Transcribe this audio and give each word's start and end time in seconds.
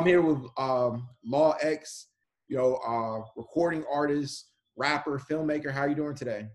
I'm 0.00 0.06
here 0.06 0.22
with 0.22 0.38
um, 0.56 1.10
Law 1.26 1.56
X, 1.60 2.06
you 2.48 2.56
know, 2.56 2.76
uh, 2.76 3.22
recording 3.36 3.84
artist, 3.92 4.50
rapper, 4.74 5.18
filmmaker. 5.18 5.70
How 5.70 5.84
you 5.84 5.94
doing 5.94 6.14
today? 6.14 6.46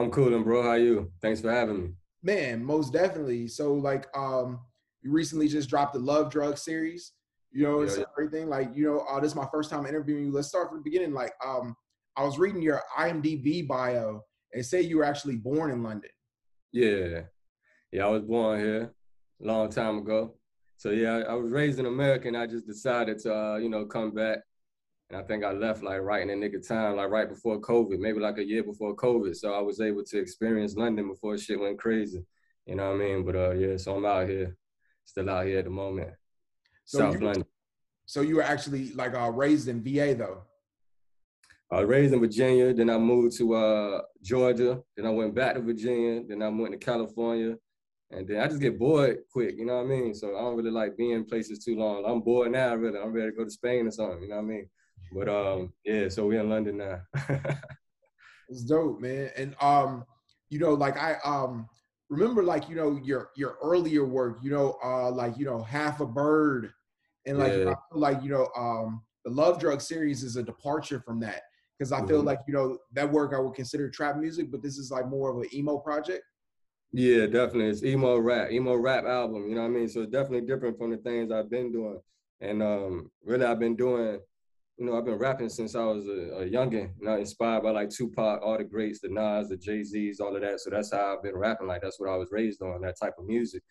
I'm 0.00 0.10
cool, 0.10 0.36
bro. 0.42 0.64
How 0.64 0.72
you? 0.72 1.12
Thanks 1.22 1.40
for 1.40 1.52
having 1.52 1.80
me. 1.80 1.90
Man, 2.24 2.64
most 2.64 2.92
definitely. 2.92 3.46
So, 3.46 3.72
like, 3.72 4.08
um, 4.16 4.58
you 5.00 5.12
recently 5.12 5.46
just 5.46 5.70
dropped 5.70 5.92
the 5.92 6.00
Love 6.00 6.32
Drug 6.32 6.58
series. 6.58 7.12
You 7.52 7.62
know, 7.62 7.82
yeah, 7.82 7.98
yeah. 7.98 8.04
everything. 8.18 8.48
Like, 8.48 8.70
you 8.74 8.86
know, 8.86 9.06
uh, 9.08 9.20
this 9.20 9.30
is 9.30 9.36
my 9.36 9.46
first 9.52 9.70
time 9.70 9.86
interviewing 9.86 10.24
you. 10.24 10.32
Let's 10.32 10.48
start 10.48 10.68
from 10.68 10.78
the 10.78 10.82
beginning. 10.82 11.12
Like, 11.12 11.34
um, 11.46 11.76
I 12.16 12.24
was 12.24 12.36
reading 12.36 12.62
your 12.62 12.82
IMDb 12.98 13.64
bio 13.64 14.22
and 14.54 14.66
say 14.66 14.80
you 14.80 14.98
were 14.98 15.04
actually 15.04 15.36
born 15.36 15.70
in 15.70 15.84
London. 15.84 16.10
Yeah, 16.72 17.20
yeah, 17.92 18.06
I 18.06 18.08
was 18.08 18.22
born 18.22 18.58
here 18.58 18.92
a 19.40 19.46
long 19.46 19.70
time 19.70 19.98
ago. 19.98 20.34
So 20.82 20.90
yeah, 20.90 21.22
I 21.28 21.34
was 21.34 21.52
raised 21.52 21.78
in 21.78 21.86
America, 21.86 22.26
and 22.26 22.36
I 22.36 22.48
just 22.48 22.66
decided 22.66 23.20
to, 23.20 23.32
uh, 23.32 23.56
you 23.56 23.68
know, 23.68 23.84
come 23.84 24.10
back. 24.10 24.38
And 25.08 25.16
I 25.16 25.22
think 25.22 25.44
I 25.44 25.52
left 25.52 25.84
like 25.84 26.00
right 26.00 26.22
in 26.22 26.26
the 26.26 26.34
nick 26.34 26.54
of 26.54 26.66
time, 26.66 26.96
like 26.96 27.08
right 27.08 27.28
before 27.28 27.60
COVID, 27.60 28.00
maybe 28.00 28.18
like 28.18 28.38
a 28.38 28.44
year 28.44 28.64
before 28.64 28.96
COVID. 28.96 29.36
So 29.36 29.54
I 29.54 29.60
was 29.60 29.80
able 29.80 30.02
to 30.02 30.18
experience 30.18 30.74
London 30.74 31.06
before 31.06 31.38
shit 31.38 31.60
went 31.60 31.78
crazy. 31.78 32.24
You 32.66 32.74
know 32.74 32.88
what 32.90 32.96
I 32.96 33.04
mean? 33.04 33.24
But 33.24 33.36
uh, 33.36 33.50
yeah, 33.52 33.76
so 33.76 33.94
I'm 33.94 34.04
out 34.04 34.28
here, 34.28 34.56
still 35.04 35.30
out 35.30 35.46
here 35.46 35.60
at 35.60 35.66
the 35.66 35.70
moment, 35.70 36.10
so 36.84 36.98
South 36.98 37.14
you, 37.14 37.26
London. 37.26 37.44
So 38.04 38.22
you 38.22 38.34
were 38.34 38.42
actually 38.42 38.90
like 38.94 39.14
uh, 39.14 39.30
raised 39.30 39.68
in 39.68 39.84
VA 39.84 40.16
though. 40.16 40.42
I 41.70 41.78
was 41.78 41.88
raised 41.88 42.12
in 42.12 42.18
Virginia, 42.18 42.74
then 42.74 42.90
I 42.90 42.98
moved 42.98 43.36
to 43.38 43.54
uh, 43.54 44.00
Georgia, 44.20 44.82
then 44.96 45.06
I 45.06 45.10
went 45.10 45.32
back 45.32 45.54
to 45.54 45.60
Virginia, 45.60 46.24
then 46.26 46.42
I 46.42 46.48
went 46.48 46.72
to 46.72 46.78
California, 46.78 47.54
and 48.12 48.28
then 48.28 48.40
I 48.40 48.46
just 48.46 48.60
get 48.60 48.78
bored 48.78 49.18
quick, 49.32 49.56
you 49.56 49.64
know 49.64 49.76
what 49.76 49.84
I 49.84 49.88
mean? 49.88 50.14
So 50.14 50.36
I 50.36 50.42
don't 50.42 50.56
really 50.56 50.70
like 50.70 50.96
being 50.96 51.24
places 51.24 51.64
too 51.64 51.76
long. 51.76 52.04
I'm 52.06 52.20
bored 52.20 52.52
now, 52.52 52.74
really. 52.74 52.98
I'm 52.98 53.12
ready 53.12 53.30
to 53.30 53.36
go 53.36 53.44
to 53.44 53.50
Spain 53.50 53.86
or 53.86 53.90
something, 53.90 54.22
you 54.22 54.28
know 54.28 54.36
what 54.36 54.42
I 54.42 54.46
mean? 54.46 54.68
But 55.14 55.28
um, 55.28 55.72
yeah, 55.84 56.08
so 56.08 56.26
we're 56.26 56.40
in 56.40 56.50
London 56.50 56.78
now. 56.78 57.00
it's 58.48 58.64
dope, 58.64 59.00
man. 59.00 59.30
And 59.36 59.54
um, 59.60 60.04
you 60.50 60.58
know, 60.58 60.74
like 60.74 60.96
I 60.96 61.16
um 61.24 61.68
remember 62.10 62.42
like, 62.42 62.68
you 62.68 62.76
know, 62.76 63.00
your 63.02 63.30
your 63.36 63.56
earlier 63.62 64.04
work, 64.04 64.38
you 64.42 64.50
know, 64.50 64.76
uh 64.84 65.10
like, 65.10 65.38
you 65.38 65.44
know, 65.44 65.62
half 65.62 66.00
a 66.00 66.06
bird 66.06 66.70
and 67.26 67.38
like 67.38 67.52
yeah. 67.52 67.74
like, 67.92 68.22
you 68.22 68.30
know, 68.30 68.48
um 68.56 69.02
the 69.24 69.30
Love 69.30 69.58
Drug 69.58 69.80
series 69.80 70.22
is 70.22 70.36
a 70.36 70.42
departure 70.42 71.00
from 71.00 71.20
that 71.20 71.42
because 71.78 71.92
I 71.92 72.06
feel 72.06 72.18
mm-hmm. 72.18 72.28
like 72.28 72.40
you 72.46 72.54
know 72.54 72.78
that 72.92 73.10
work 73.10 73.32
I 73.34 73.40
would 73.40 73.54
consider 73.54 73.90
trap 73.90 74.16
music, 74.16 74.50
but 74.50 74.62
this 74.62 74.78
is 74.78 74.90
like 74.90 75.08
more 75.08 75.30
of 75.30 75.38
an 75.38 75.48
emo 75.54 75.78
project. 75.78 76.22
Yeah, 76.92 77.26
definitely. 77.26 77.68
It's 77.70 77.82
emo 77.82 78.18
rap, 78.18 78.50
emo 78.50 78.74
rap 78.74 79.04
album. 79.04 79.48
You 79.48 79.54
know 79.54 79.62
what 79.62 79.68
I 79.68 79.70
mean? 79.70 79.88
So 79.88 80.02
it's 80.02 80.12
definitely 80.12 80.46
different 80.46 80.76
from 80.78 80.90
the 80.90 80.98
things 80.98 81.32
I've 81.32 81.50
been 81.50 81.72
doing. 81.72 82.00
And 82.40 82.62
um, 82.62 83.10
really, 83.24 83.46
I've 83.46 83.60
been 83.60 83.76
doing. 83.76 84.20
You 84.78 84.86
know, 84.86 84.98
I've 84.98 85.04
been 85.04 85.18
rapping 85.18 85.48
since 85.48 85.74
I 85.74 85.84
was 85.84 86.06
a, 86.06 86.42
a 86.42 86.48
youngin. 86.48 86.90
You 86.98 87.06
know, 87.06 87.16
inspired 87.16 87.62
by 87.62 87.70
like 87.70 87.90
Tupac, 87.90 88.42
all 88.42 88.58
the 88.58 88.64
greats, 88.64 89.00
the 89.00 89.08
Nas, 89.08 89.48
the 89.48 89.56
Jay 89.56 89.82
Z's, 89.84 90.20
all 90.20 90.34
of 90.34 90.42
that. 90.42 90.60
So 90.60 90.70
that's 90.70 90.92
how 90.92 91.16
I've 91.16 91.22
been 91.22 91.36
rapping. 91.36 91.66
Like 91.66 91.82
that's 91.82 92.00
what 92.00 92.10
I 92.10 92.16
was 92.16 92.28
raised 92.30 92.62
on, 92.62 92.80
that 92.82 92.98
type 93.00 93.14
of 93.18 93.26
music. 93.26 93.62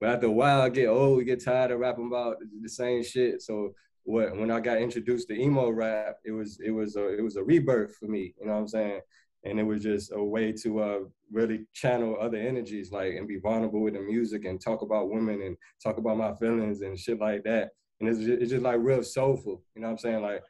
But 0.00 0.10
after 0.10 0.26
a 0.26 0.30
while, 0.32 0.60
I 0.60 0.68
get 0.68 0.88
old, 0.88 1.18
we 1.18 1.24
get 1.24 1.42
tired 1.44 1.70
of 1.70 1.80
rapping 1.80 2.06
about 2.06 2.36
the 2.62 2.68
same 2.68 3.02
shit. 3.02 3.42
So 3.42 3.74
what 4.04 4.36
when 4.36 4.50
I 4.50 4.60
got 4.60 4.78
introduced 4.78 5.28
to 5.28 5.34
emo 5.40 5.70
rap, 5.70 6.16
it 6.24 6.32
was 6.32 6.60
it 6.64 6.70
was 6.70 6.96
a 6.96 7.08
it 7.16 7.22
was 7.22 7.36
a 7.36 7.42
rebirth 7.42 7.96
for 7.96 8.06
me. 8.06 8.34
You 8.38 8.46
know 8.46 8.52
what 8.52 8.60
I'm 8.60 8.68
saying? 8.68 9.00
And 9.44 9.60
it 9.60 9.62
was 9.62 9.82
just 9.82 10.12
a 10.12 10.22
way 10.22 10.52
to 10.52 10.80
uh, 10.80 10.98
really 11.30 11.66
channel 11.72 12.16
other 12.20 12.38
energies, 12.38 12.90
like 12.90 13.14
and 13.14 13.28
be 13.28 13.38
vulnerable 13.38 13.80
with 13.80 13.94
the 13.94 14.00
music 14.00 14.44
and 14.44 14.60
talk 14.60 14.82
about 14.82 15.10
women 15.10 15.42
and 15.42 15.56
talk 15.82 15.98
about 15.98 16.18
my 16.18 16.34
feelings 16.34 16.82
and 16.82 16.98
shit 16.98 17.20
like 17.20 17.44
that. 17.44 17.70
And 18.00 18.08
it's 18.08 18.18
just, 18.18 18.42
it's 18.42 18.50
just 18.50 18.62
like 18.62 18.78
real 18.80 19.02
soulful. 19.02 19.62
You 19.74 19.82
know 19.82 19.88
what 19.88 19.92
I'm 19.92 19.98
saying? 19.98 20.22
Like 20.22 20.42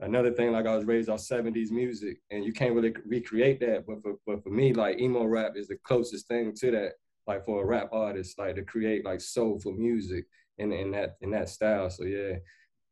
another 0.00 0.32
thing, 0.32 0.52
like 0.52 0.66
I 0.66 0.76
was 0.76 0.84
raised 0.84 1.08
on 1.08 1.18
70s 1.18 1.70
music, 1.70 2.18
and 2.30 2.44
you 2.44 2.52
can't 2.52 2.74
really 2.74 2.94
recreate 3.06 3.60
that. 3.60 3.84
But 3.86 4.02
for 4.02 4.14
but 4.26 4.42
for 4.42 4.50
me, 4.50 4.72
like 4.72 5.00
emo 5.00 5.24
rap 5.24 5.52
is 5.56 5.68
the 5.68 5.78
closest 5.84 6.28
thing 6.28 6.52
to 6.60 6.70
that. 6.72 6.92
Like 7.26 7.44
for 7.44 7.62
a 7.62 7.66
rap 7.66 7.88
artist, 7.92 8.38
like 8.38 8.54
to 8.56 8.62
create 8.62 9.04
like 9.04 9.20
soulful 9.20 9.72
music 9.72 10.26
in 10.58 10.72
in 10.72 10.90
that 10.92 11.16
in 11.20 11.30
that 11.32 11.48
style. 11.48 11.90
So 11.90 12.04
yeah, 12.04 12.36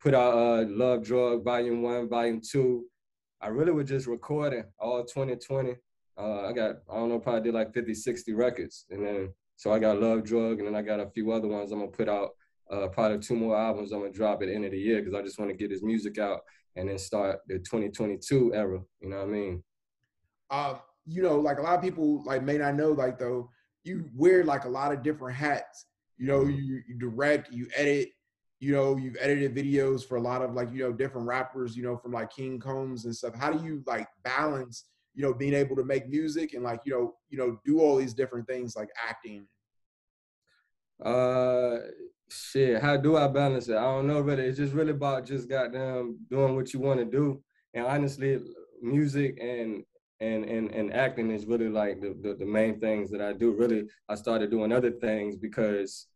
put 0.01 0.15
out 0.15 0.35
uh, 0.35 0.65
Love 0.69 1.05
Drug 1.05 1.45
Volume 1.45 1.83
One, 1.83 2.09
Volume 2.09 2.41
Two. 2.41 2.87
I 3.45 3.49
really 3.49 3.73
was 3.73 3.87
just 3.87 4.07
recording 4.07 4.65
all 4.79 5.05
2020. 5.05 5.77
Uh, 6.17 6.47
I 6.47 6.53
got, 6.55 6.77
I 6.91 6.95
don't 6.95 7.11
know, 7.11 7.19
probably 7.19 7.43
did 7.43 7.53
like 7.53 7.75
50, 7.75 7.93
60 7.95 8.33
records. 8.33 8.87
And 8.89 9.05
then, 9.05 9.35
so 9.57 9.71
I 9.71 9.79
got 9.79 10.01
Love 10.01 10.25
Drug, 10.25 10.61
and 10.61 10.67
then 10.67 10.75
I 10.75 10.81
got 10.81 10.99
a 10.99 11.11
few 11.11 11.31
other 11.31 11.47
ones 11.47 11.71
I'm 11.71 11.81
gonna 11.81 11.91
put 11.91 12.09
out. 12.09 12.31
Uh, 12.71 12.89
probably 12.89 13.19
two 13.19 13.37
more 13.37 13.55
albums 13.55 13.93
I'm 13.93 14.01
gonna 14.01 14.13
drop 14.13 14.41
at 14.41 14.49
the 14.49 14.55
end 14.55 14.65
of 14.65 14.71
the 14.71 14.79
year 14.79 15.01
because 15.01 15.13
I 15.13 15.21
just 15.21 15.39
want 15.39 15.51
to 15.51 15.57
get 15.59 15.69
this 15.69 15.83
music 15.83 16.17
out 16.17 16.41
and 16.75 16.89
then 16.89 16.97
start 16.97 17.41
the 17.47 17.59
2022 17.59 18.55
era. 18.55 18.81
You 19.03 19.11
know 19.11 19.19
what 19.19 19.25
I 19.25 19.31
mean? 19.31 19.63
Uh, 20.49 20.75
you 21.05 21.23
know, 21.23 21.39
like 21.39 21.59
a 21.59 21.63
lot 21.63 21.77
of 21.77 21.83
people 21.83 22.25
like 22.25 22.43
may 22.43 22.57
not 22.57 22.77
know, 22.77 22.93
like 22.93 23.19
though 23.19 23.51
you 23.83 24.09
wear 24.17 24.43
like 24.43 24.65
a 24.65 24.71
lot 24.71 24.91
of 24.91 25.03
different 25.03 25.37
hats. 25.37 25.85
You 26.17 26.29
know, 26.29 26.41
mm-hmm. 26.41 26.53
you, 26.53 26.81
you 26.89 26.99
direct, 26.99 27.53
you 27.53 27.69
edit, 27.77 28.09
you 28.61 28.73
know, 28.73 28.97
you've 28.97 29.17
edited 29.21 29.55
videos 29.55 30.07
for 30.07 30.17
a 30.17 30.21
lot 30.21 30.43
of 30.43 30.55
like, 30.55 30.73
you 30.73 30.79
know, 30.79 30.93
different 30.93 31.27
rappers, 31.27 31.77
you 31.77 31.83
know, 31.83 31.97
from 31.97 32.13
like 32.13 32.31
King 32.31 32.59
Combs 32.59 33.05
and 33.05 33.15
stuff. 33.15 33.35
How 33.35 33.53
do 33.53 33.65
you 33.65 33.83
like 33.87 34.09
balance, 34.23 34.85
you 35.15 35.23
know, 35.23 35.35
being 35.35 35.55
able 35.55 35.77
to 35.77 35.85
make 35.85 36.09
music 36.09 36.55
and 36.55 36.63
like, 36.63 36.81
you 36.85 36.93
know, 36.93 37.15
you 37.29 37.39
know, 37.39 37.59
do 37.65 37.81
all 37.81 37.97
these 37.97 38.15
different 38.15 38.47
things 38.47 38.77
like 38.77 38.89
acting? 39.09 39.47
Uh 41.05 41.79
shit, 42.31 42.81
how 42.81 42.97
do 42.97 43.17
I 43.17 43.29
balance 43.29 43.69
it? 43.69 43.77
I 43.77 43.83
don't 43.83 44.07
know 44.07 44.21
really. 44.21 44.45
It's 44.45 44.59
just 44.59 44.73
really 44.73 44.93
about 44.93 45.27
just 45.27 45.49
goddamn 45.49 46.19
doing 46.31 46.55
what 46.55 46.73
you 46.73 46.81
want 46.81 47.01
to 47.01 47.05
do. 47.05 47.43
And 47.75 47.87
honestly, 47.87 48.41
music 48.81 49.39
and 49.41 49.85
and 50.21 50.45
and 50.45 50.71
and 50.71 50.95
acting 50.95 51.31
is 51.31 51.47
really 51.47 51.69
like 51.69 52.01
the, 52.01 52.17
the, 52.23 52.35
the 52.35 52.47
main 52.47 52.79
things 52.81 53.11
that 53.11 53.21
I 53.21 53.33
do. 53.33 53.53
Really, 53.53 53.85
I 54.09 54.15
started 54.15 54.51
doing 54.51 54.73
other 54.73 54.93
things 54.93 55.37
because 55.37 56.07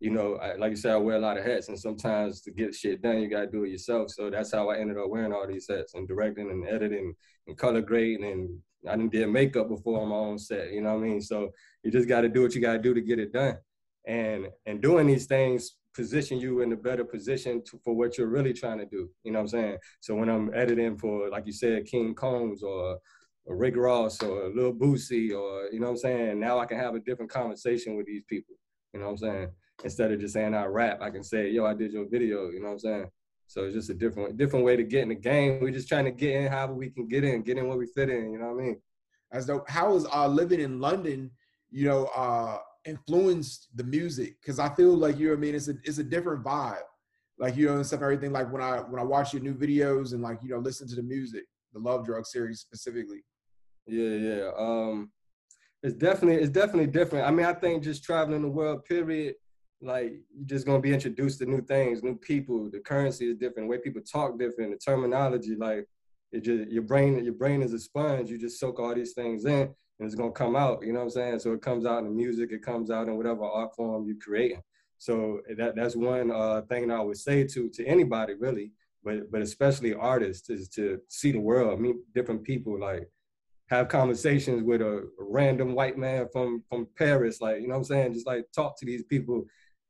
you 0.00 0.10
know, 0.10 0.36
I, 0.36 0.56
like 0.56 0.70
you 0.70 0.76
said, 0.76 0.92
I 0.92 0.96
wear 0.96 1.16
a 1.16 1.20
lot 1.20 1.38
of 1.38 1.44
hats, 1.44 1.68
and 1.68 1.78
sometimes 1.78 2.40
to 2.42 2.50
get 2.50 2.74
shit 2.74 3.02
done, 3.02 3.20
you 3.20 3.28
gotta 3.28 3.46
do 3.46 3.64
it 3.64 3.70
yourself. 3.70 4.10
So 4.10 4.30
that's 4.30 4.52
how 4.52 4.70
I 4.70 4.78
ended 4.78 4.98
up 4.98 5.08
wearing 5.08 5.32
all 5.32 5.46
these 5.46 5.66
hats 5.68 5.94
and 5.94 6.06
directing 6.08 6.50
and 6.50 6.66
editing 6.68 7.14
and 7.46 7.56
color 7.56 7.80
grading, 7.80 8.24
and 8.24 8.58
I 8.88 8.96
didn't 8.96 9.12
did 9.12 9.28
makeup 9.28 9.68
before 9.68 10.00
on 10.00 10.08
my 10.08 10.16
own 10.16 10.38
set. 10.38 10.72
You 10.72 10.82
know 10.82 10.94
what 10.94 11.04
I 11.04 11.08
mean? 11.08 11.20
So 11.20 11.50
you 11.82 11.90
just 11.90 12.08
got 12.08 12.22
to 12.22 12.28
do 12.28 12.42
what 12.42 12.54
you 12.54 12.60
got 12.60 12.74
to 12.74 12.78
do 12.78 12.94
to 12.94 13.00
get 13.00 13.18
it 13.18 13.32
done, 13.32 13.56
and 14.06 14.48
and 14.66 14.82
doing 14.82 15.06
these 15.06 15.26
things 15.26 15.76
position 15.94 16.40
you 16.40 16.60
in 16.60 16.72
a 16.72 16.76
better 16.76 17.04
position 17.04 17.62
to, 17.64 17.78
for 17.84 17.94
what 17.94 18.18
you're 18.18 18.26
really 18.26 18.52
trying 18.52 18.78
to 18.78 18.86
do. 18.86 19.08
You 19.22 19.32
know 19.32 19.38
what 19.38 19.44
I'm 19.44 19.48
saying? 19.48 19.78
So 20.00 20.14
when 20.14 20.28
I'm 20.28 20.52
editing 20.52 20.98
for, 20.98 21.30
like 21.30 21.46
you 21.46 21.52
said, 21.52 21.86
King 21.86 22.14
Combs 22.14 22.62
or 22.62 22.98
or 23.46 23.56
Rick 23.56 23.76
Ross 23.76 24.22
or 24.22 24.48
Lil 24.54 24.72
Boosie 24.72 25.30
or 25.30 25.68
you 25.70 25.78
know 25.78 25.86
what 25.86 25.92
I'm 25.92 25.96
saying, 25.98 26.40
now 26.40 26.58
I 26.58 26.66
can 26.66 26.78
have 26.78 26.94
a 26.94 27.00
different 27.00 27.30
conversation 27.30 27.96
with 27.96 28.06
these 28.06 28.24
people. 28.28 28.54
You 28.92 29.00
know 29.00 29.06
what 29.06 29.12
I'm 29.12 29.18
saying? 29.18 29.48
Instead 29.82 30.12
of 30.12 30.20
just 30.20 30.34
saying 30.34 30.54
I 30.54 30.66
rap, 30.66 31.00
I 31.00 31.10
can 31.10 31.24
say, 31.24 31.50
yo, 31.50 31.64
I 31.64 31.74
did 31.74 31.92
your 31.92 32.08
video, 32.08 32.50
you 32.50 32.60
know 32.60 32.66
what 32.66 32.72
I'm 32.72 32.78
saying? 32.78 33.06
So 33.46 33.64
it's 33.64 33.74
just 33.74 33.90
a 33.90 33.94
different 33.94 34.36
different 34.36 34.64
way 34.64 34.76
to 34.76 34.84
get 34.84 35.02
in 35.02 35.10
the 35.10 35.14
game. 35.14 35.60
We're 35.60 35.70
just 35.70 35.88
trying 35.88 36.04
to 36.04 36.10
get 36.10 36.34
in 36.34 36.50
however 36.50 36.74
we 36.74 36.90
can 36.90 37.06
get 37.08 37.24
in, 37.24 37.42
get 37.42 37.58
in 37.58 37.68
where 37.68 37.76
we 37.76 37.86
fit 37.86 38.10
in, 38.10 38.32
you 38.32 38.38
know 38.38 38.52
what 38.52 38.62
I 38.62 38.66
mean? 38.66 38.80
As 39.32 39.46
though 39.46 39.64
how 39.68 39.94
is 39.96 40.06
uh 40.12 40.26
living 40.28 40.60
in 40.60 40.80
London, 40.80 41.30
you 41.70 41.86
know, 41.86 42.06
uh 42.16 42.58
influenced 42.84 43.68
the 43.74 43.84
music? 43.84 44.36
Cause 44.44 44.58
I 44.58 44.74
feel 44.74 44.94
like 44.94 45.18
you 45.18 45.26
know 45.26 45.32
what 45.32 45.38
I 45.38 45.40
mean, 45.40 45.54
it's 45.54 45.68
a 45.68 45.74
it's 45.84 45.98
a 45.98 46.04
different 46.04 46.44
vibe. 46.44 46.82
Like 47.38 47.56
you 47.56 47.66
know 47.66 47.76
and 47.76 47.86
stuff, 47.86 48.02
everything 48.02 48.32
like 48.32 48.50
when 48.52 48.62
I 48.62 48.78
when 48.78 49.00
I 49.00 49.04
watch 49.04 49.32
your 49.32 49.42
new 49.42 49.54
videos 49.54 50.12
and 50.12 50.22
like, 50.22 50.38
you 50.42 50.50
know, 50.50 50.58
listen 50.58 50.88
to 50.88 50.94
the 50.94 51.02
music, 51.02 51.44
the 51.72 51.80
Love 51.80 52.04
Drug 52.06 52.26
series 52.26 52.60
specifically. 52.60 53.24
Yeah, 53.86 54.16
yeah. 54.16 54.50
Um 54.56 55.10
it's 55.82 55.94
definitely 55.94 56.42
it's 56.42 56.50
definitely 56.50 56.86
different. 56.86 57.26
I 57.26 57.30
mean, 57.30 57.44
I 57.44 57.52
think 57.52 57.84
just 57.84 58.04
traveling 58.04 58.42
the 58.42 58.48
world, 58.48 58.84
period, 58.86 59.34
like 59.82 60.12
you're 60.34 60.46
just 60.46 60.66
gonna 60.66 60.80
be 60.80 60.92
introduced 60.92 61.38
to 61.38 61.46
new 61.46 61.60
things, 61.62 62.02
new 62.02 62.16
people. 62.16 62.70
The 62.70 62.80
currency 62.80 63.30
is 63.30 63.36
different, 63.36 63.68
the 63.68 63.70
way 63.70 63.78
people 63.78 64.02
talk 64.02 64.38
different, 64.38 64.72
the 64.72 64.78
terminology. 64.78 65.56
Like 65.56 65.86
it 66.32 66.42
just 66.42 66.70
your 66.70 66.82
brain, 66.82 67.22
your 67.24 67.34
brain 67.34 67.62
is 67.62 67.72
a 67.72 67.78
sponge. 67.78 68.30
You 68.30 68.38
just 68.38 68.58
soak 68.58 68.80
all 68.80 68.94
these 68.94 69.12
things 69.12 69.44
in, 69.44 69.62
and 69.62 69.72
it's 70.00 70.14
gonna 70.14 70.32
come 70.32 70.56
out. 70.56 70.84
You 70.84 70.92
know 70.92 71.00
what 71.00 71.06
I'm 71.06 71.10
saying? 71.10 71.38
So 71.40 71.52
it 71.52 71.62
comes 71.62 71.86
out 71.86 71.98
in 71.98 72.04
the 72.04 72.10
music, 72.10 72.50
it 72.52 72.62
comes 72.62 72.90
out 72.90 73.08
in 73.08 73.16
whatever 73.16 73.44
art 73.44 73.74
form 73.74 74.06
you're 74.06 74.16
creating. 74.20 74.62
So 74.98 75.40
that 75.56 75.76
that's 75.76 75.96
one 75.96 76.30
uh, 76.30 76.62
thing 76.62 76.88
that 76.88 76.98
I 76.98 77.02
would 77.02 77.18
say 77.18 77.44
to 77.44 77.68
to 77.68 77.86
anybody 77.86 78.34
really, 78.34 78.72
but 79.02 79.30
but 79.30 79.42
especially 79.42 79.94
artists 79.94 80.48
is 80.50 80.68
to 80.70 81.00
see 81.08 81.32
the 81.32 81.40
world, 81.40 81.80
meet 81.80 81.96
different 82.14 82.42
people, 82.42 82.80
like 82.80 83.08
have 83.68 83.88
conversations 83.88 84.62
with 84.62 84.82
a 84.82 85.08
random 85.18 85.74
white 85.74 85.98
man 85.98 86.28
from 86.32 86.62
from 86.68 86.86
Paris, 86.96 87.40
like 87.40 87.60
you 87.60 87.68
know 87.68 87.74
what 87.74 87.78
I'm 87.78 87.84
saying, 87.84 88.14
just 88.14 88.26
like 88.26 88.46
talk 88.54 88.78
to 88.78 88.86
these 88.86 89.04
people 89.04 89.44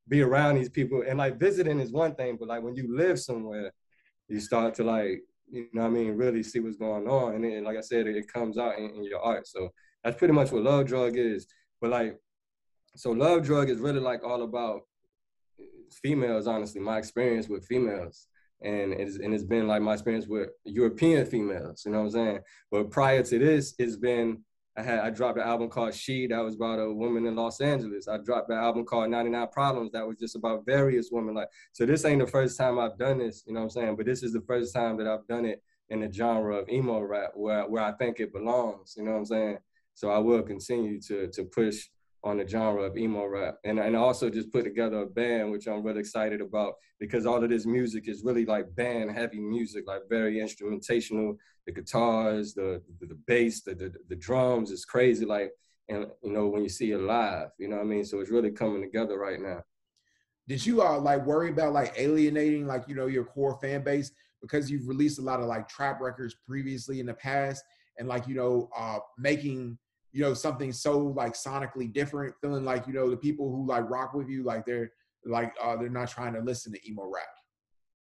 be 0.09 0.23
around 0.23 0.57
these 0.57 0.69
people 0.69 1.03
and 1.07 1.19
like 1.19 1.39
visiting 1.39 1.81
is 1.81 1.93
one 1.93 2.15
thing, 2.15 2.37
but 2.39 2.49
like 2.49 2.63
when 2.63 2.77
you 2.77 2.95
live 2.97 3.19
somewhere, 3.19 3.73
you 4.29 4.41
start 4.41 4.75
to 4.75 4.85
like, 4.85 5.21
you 5.51 5.67
know 5.73 5.83
I 5.83 5.89
mean, 5.89 6.17
really 6.17 6.43
see 6.43 6.61
what's 6.61 6.77
going 6.77 7.07
on. 7.07 7.35
And 7.35 7.45
then, 7.45 7.65
like 7.65 7.77
I 7.77 7.81
said, 7.81 8.07
it, 8.07 8.17
it 8.17 8.33
comes 8.33 8.59
out 8.59 8.79
in, 8.79 8.91
in, 8.91 9.05
your 9.05 9.21
art. 9.21 9.47
So 9.47 9.71
that's 10.03 10.17
pretty 10.17 10.35
much 10.35 10.53
what 10.53 10.63
Love 10.63 10.87
Drug 10.87 11.17
is. 11.17 11.47
But 11.81 11.91
like, 11.91 12.19
so 12.97 13.11
Love 13.11 13.43
Drug 13.45 13.71
is 13.71 13.79
really 13.79 14.01
like 14.01 14.25
all 14.25 14.43
about 14.43 14.83
females, 16.03 16.47
honestly, 16.47 16.81
my 16.81 16.99
experience 16.99 17.49
with 17.49 17.67
females. 17.67 18.27
And 18.63 18.95
it's, 18.95 19.17
and 19.17 19.35
it's 19.35 19.45
been 19.45 19.67
like 19.67 19.83
my 19.83 19.93
experience 19.93 20.27
with 20.27 20.49
European 20.65 21.27
females, 21.27 21.83
you 21.85 21.93
know 21.93 21.99
what 21.99 22.05
I'm 22.05 22.11
saying? 22.13 22.39
But 22.71 22.91
prior 22.91 23.23
to 23.23 23.39
this, 23.39 23.75
it's 23.79 23.97
been, 23.97 24.43
I 24.77 24.83
had, 24.83 24.99
I 25.01 25.11
dropped 25.11 25.39
an 25.39 25.45
album 25.45 25.69
called 25.69 25.95
She, 25.95 26.27
that 26.27 26.43
was 26.43 26.57
about 26.57 26.81
a 26.81 26.93
woman 26.93 27.27
in 27.27 27.37
Los 27.37 27.61
Angeles. 27.61 28.09
I 28.09 28.19
dropped 28.19 28.51
an 28.51 28.59
album 28.59 28.85
called 28.85 29.11
99 29.11 29.49
Problems, 29.53 29.93
that 29.93 30.07
was 30.07 30.19
just 30.19 30.35
about 30.35 30.67
various 30.67 31.11
women. 31.13 31.35
Like, 31.35 31.49
so 31.73 31.87
this 31.87 32.05
ain't 32.05 32.21
the 32.21 32.27
first 32.27 32.59
time 32.59 32.79
I've 32.79 32.99
done 32.99 33.19
this, 33.19 33.45
you 33.47 33.55
know 33.55 33.61
what 33.61 33.65
I'm 33.65 33.71
saying? 33.71 33.97
But 33.97 34.07
this 34.07 34.23
is 34.23 34.33
the 34.33 34.43
first 34.43 34.75
time 34.75 34.97
that 34.97 35.07
I've 35.07 35.27
done 35.29 35.45
it 35.45 35.63
in 35.91 36.01
the 36.01 36.13
genre 36.13 36.57
of 36.57 36.69
emo 36.69 37.01
rap 37.01 37.31
where, 37.35 37.69
where 37.69 37.85
I 37.85 37.93
think 37.93 38.19
it 38.19 38.33
belongs, 38.33 38.95
you 38.97 39.05
know 39.05 39.13
what 39.13 39.19
I'm 39.19 39.27
saying? 39.27 39.59
So 39.95 40.11
I 40.11 40.19
will 40.19 40.43
continue 40.43 41.01
to, 41.03 41.29
to 41.29 41.45
push 41.45 41.89
on 42.25 42.39
the 42.39 42.49
genre 42.49 42.83
of 42.83 42.97
emo 42.97 43.27
rap. 43.27 43.57
And, 43.65 43.79
and 43.79 43.95
also 43.95 44.31
just 44.31 44.51
put 44.51 44.65
together 44.65 45.03
a 45.03 45.07
band, 45.07 45.53
which 45.53 45.69
I'm 45.69 45.83
really 45.85 46.01
excited 46.01 46.41
about 46.41 46.75
because 46.99 47.27
all 47.27 47.45
of 47.45 47.51
this 47.51 47.67
music 47.67 48.09
is 48.09 48.25
really 48.25 48.47
like 48.47 48.75
band 48.75 49.11
heavy 49.11 49.41
music, 49.41 49.85
like 49.87 50.03
very 50.09 50.37
instrumentational. 50.37 51.37
The 51.67 51.73
guitars, 51.73 52.55
the, 52.55 52.83
the, 53.01 53.07
the 53.07 53.19
bass, 53.27 53.63
the, 53.63 53.75
the, 53.75 53.93
the 54.09 54.17
drums 54.17 54.71
is 54.71 54.85
crazy. 54.85 55.27
Like, 55.27 55.53
and 55.89 56.07
you 56.23 56.33
know, 56.33 56.47
when 56.49 56.63
you 56.63 56.69
see 56.71 56.93
it 56.93 56.99
live, 56.99 57.51
you 57.59 57.69
know 57.69 57.77
what 57.77 57.83
I 57.83 57.89
mean? 57.89 58.05
So 58.05 58.21
it's 58.21 58.31
really 58.31 58.51
coming 58.51 58.83
together 58.83 59.19
right 59.19 59.41
now. 59.41 59.63
Did 60.49 60.65
you 60.65 60.83
uh 60.83 60.99
like 60.99 61.25
worry 61.25 61.51
about 61.51 61.73
like 61.73 61.95
alienating 61.97 62.67
like, 62.67 62.85
you 62.89 62.95
know, 62.95 63.07
your 63.07 63.25
core 63.25 63.59
fan 63.61 63.83
base 63.83 64.13
because 64.41 64.71
you've 64.71 64.89
released 64.89 65.19
a 65.19 65.23
lot 65.23 65.41
of 65.41 65.47
like 65.47 65.69
trap 65.69 66.01
records 66.01 66.37
previously 66.47 67.01
in 67.01 67.07
the 67.07 67.15
past 67.15 67.63
and 67.99 68.09
like, 68.09 68.27
you 68.27 68.35
know, 68.35 68.69
uh 68.77 68.99
making 69.19 69.79
you 70.15 70.23
know 70.23 70.33
something 70.33 70.73
so 70.73 70.99
like 70.99 71.35
sonically 71.35 71.93
different 71.93 72.33
feeling 72.41 72.65
like 72.65 72.87
you 72.87 72.93
know 72.93 73.11
the 73.11 73.17
people 73.17 73.51
who 73.51 73.67
like 73.67 73.91
rock 73.91 74.15
with 74.15 74.29
you 74.29 74.45
like 74.45 74.65
they're 74.65 74.93
like 75.27 75.53
uh 75.63 75.77
they're 75.77 75.89
not 75.89 76.09
trying 76.09 76.33
to 76.33 76.41
listen 76.41 76.73
to 76.73 76.89
emo 76.89 77.03
rap. 77.13 77.25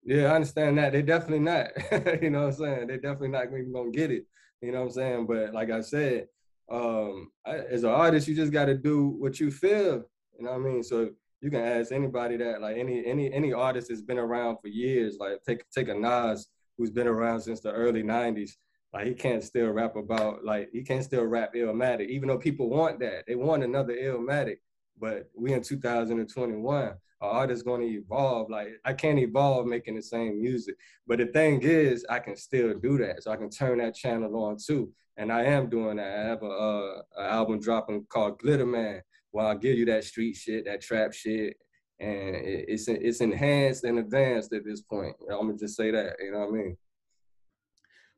Yeah 0.04 0.32
i 0.32 0.34
understand 0.34 0.76
that. 0.78 0.93
They're 0.93 1.02
definitely 1.02 1.38
not. 1.38 1.69
You 2.22 2.31
know 2.31 2.40
what 2.40 2.46
i'm 2.49 2.52
saying? 2.54 2.87
They're 2.88 2.96
definitely 2.96 3.28
not 3.28 3.46
even 3.46 3.72
gonna 3.72 3.90
get 3.93 4.10
it. 4.10 4.26
You 4.60 4.72
know 4.72 4.81
what 4.81 4.87
i'm 4.87 4.90
saying? 4.90 5.26
But 5.26 5.54
like 5.54 5.70
i 5.70 5.81
said 5.81 6.26
um 6.70 7.31
I, 7.46 7.58
as 7.58 7.84
an 7.84 7.90
artist 7.90 8.26
you 8.26 8.34
just 8.34 8.52
got 8.52 8.66
to 8.66 8.75
do 8.76 9.16
what 9.20 9.38
you 9.38 9.52
feel. 9.52 10.04
You 10.37 10.44
know 10.44 10.50
what 10.50 10.60
i 10.60 10.70
mean? 10.70 10.82
So 10.82 11.10
you 11.40 11.50
can 11.50 11.60
ask 11.60 11.93
anybody 11.93 12.37
that 12.38 12.60
like 12.60 12.78
any 12.78 13.06
any 13.06 13.32
any 13.32 13.52
artist 13.52 13.88
that's 13.88 14.02
been 14.02 14.19
around 14.19 14.56
for 14.60 14.69
years 14.69 15.19
like 15.20 15.40
take 15.46 15.69
take 15.70 15.88
a 15.88 15.94
Nas 15.94 16.49
who's 16.76 16.90
been 16.90 17.06
around 17.06 17.43
since 17.43 17.60
the 17.60 17.70
early 17.70 18.02
90s 18.02 18.52
like 18.93 19.06
he 19.06 19.15
can't 19.15 19.43
still 19.43 19.71
rap 19.71 19.97
about 19.97 20.44
like 20.44 20.69
he 20.73 20.83
can't 20.83 21.05
still 21.05 21.25
rap 21.25 21.55
Illmatic, 21.55 22.09
even 22.09 22.29
though 22.29 22.39
people 22.39 22.69
want 22.69 23.00
that. 23.00 23.25
They 23.27 23.35
want 23.35 23.62
another 23.62 23.94
Illmatic. 23.94 24.56
But 25.00 25.31
we 25.35 25.53
in 25.53 25.62
2021, 25.62 26.94
our 27.23 27.31
art 27.31 27.50
is 27.50 27.62
going 27.62 27.81
to 27.81 27.87
evolve. 27.87 28.50
Like 28.50 28.69
I 28.85 28.93
can't 28.93 29.19
evolve 29.19 29.67
making 29.67 29.97
the 29.97 30.03
same 30.03 30.41
music. 30.41 30.77
But 31.06 31.19
the 31.19 31.27
thing 31.27 31.62
is, 31.62 32.05
I 32.11 32.19
can 32.19 32.37
still 32.37 32.75
do 32.79 32.99
that. 32.99 33.23
So 33.23 33.31
I 33.31 33.37
can 33.37 33.49
turn 33.49 33.79
that 33.79 33.94
channel 33.94 34.37
on 34.44 34.59
too. 34.65 34.93
And 35.17 35.33
I 35.33 35.45
am 35.45 35.69
doing 35.69 35.97
that. 35.97 36.19
I 36.19 36.23
have 36.25 36.43
a, 36.43 36.47
uh, 36.47 37.03
album 37.19 37.61
dropping 37.61 38.05
called 38.06 38.38
Glitter 38.38 38.67
Man, 38.67 39.03
where 39.31 39.47
I 39.47 39.55
give 39.55 39.77
you 39.77 39.87
that 39.87 40.05
street 40.05 40.37
shit, 40.37 40.67
that 40.67 40.81
trap 40.83 41.12
shit, 41.12 41.56
and 42.00 42.35
it's 42.37 42.88
it's 42.88 43.21
enhanced 43.21 43.85
and 43.85 43.99
advanced 43.99 44.53
at 44.55 44.65
this 44.65 44.81
point. 44.81 45.15
I'm 45.31 45.47
gonna 45.47 45.59
just 45.59 45.77
say 45.77 45.91
that. 45.91 46.17
You 46.19 46.33
know 46.33 46.41
what 46.41 46.49
I 46.49 46.53
mean? 46.53 46.77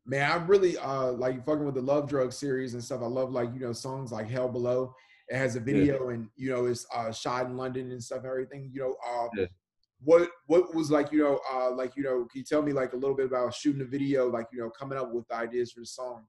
Man, 0.06 0.31
I 0.31 0.37
really 0.45 0.77
uh 0.79 1.12
like 1.12 1.45
fucking 1.45 1.65
with 1.65 1.75
the 1.75 1.83
Love 1.83 2.09
Drug 2.09 2.33
series 2.33 2.75
and 2.75 2.83
stuff. 2.83 3.03
I 3.03 3.06
love 3.06 3.31
like 3.31 3.53
you 3.55 3.61
know 3.61 3.73
songs 3.73 4.12
like 4.12 4.29
Hell 4.29 4.49
Below. 4.49 4.95
It 5.29 5.37
has 5.37 5.56
a 5.56 5.61
video 5.61 6.09
yeah. 6.09 6.15
and 6.15 6.29
you 6.37 6.51
know 6.51 6.67
it's 6.67 6.87
uh 6.95 7.12
shot 7.12 7.47
in 7.47 7.56
London 7.56 7.91
and 7.91 8.03
stuff. 8.03 8.19
And 8.19 8.27
everything 8.27 8.71
you 8.73 8.81
know. 8.81 8.97
Uh, 9.06 9.29
yeah. 9.37 9.47
What 10.03 10.29
what 10.49 10.75
was 10.75 10.91
like 10.91 11.12
you 11.12 11.23
know 11.23 11.41
uh 11.51 11.71
like 11.71 11.97
you 11.97 12.03
know 12.03 12.27
can 12.31 12.41
you 12.41 12.45
tell 12.45 12.61
me 12.61 12.73
like 12.73 12.93
a 12.93 12.97
little 12.97 13.17
bit 13.17 13.27
about 13.27 13.55
shooting 13.55 13.81
a 13.81 13.87
video 13.87 14.29
like 14.29 14.49
you 14.53 14.59
know 14.59 14.69
coming 14.69 14.99
up 14.99 15.12
with 15.12 15.31
ideas 15.33 15.73
for 15.73 15.81
the 15.81 15.87
song? 15.87 16.25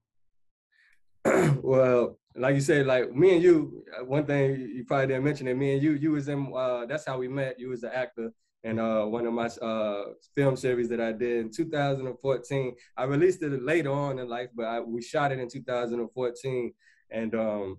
well, 1.62 2.20
like 2.36 2.56
you 2.56 2.62
said, 2.62 2.86
like 2.86 3.12
me 3.14 3.34
and 3.34 3.44
you, 3.44 3.84
uh, 4.00 4.06
one 4.06 4.26
thing 4.26 4.60
you 4.60 4.86
probably 4.86 5.08
didn't 5.08 5.24
mention 5.24 5.48
it. 5.48 5.58
Me 5.58 5.74
and 5.74 5.82
you, 5.82 5.94
you 5.94 6.12
was 6.12 6.28
in. 6.28 6.54
Uh, 6.56 6.86
that's 6.86 7.06
how 7.06 7.18
we 7.18 7.28
met. 7.28 7.60
You 7.60 7.70
was 7.70 7.84
an 7.84 7.92
actor 7.94 8.32
and 8.66 8.80
uh, 8.80 9.06
one 9.06 9.28
of 9.28 9.34
my 9.34 9.46
uh, 9.46 10.06
film 10.34 10.58
series 10.58 10.90
that 10.90 11.00
I 11.00 11.12
did 11.12 11.38
in 11.38 11.52
2014. 11.52 12.76
I 12.98 13.04
released 13.04 13.44
it 13.44 13.62
later 13.62 13.92
on 13.92 14.18
in 14.18 14.28
life, 14.28 14.50
but 14.56 14.66
I, 14.66 14.80
we 14.80 15.04
shot 15.04 15.32
it 15.32 15.38
in 15.40 15.48
2014. 15.48 16.74
And 17.12 17.36
um, 17.36 17.78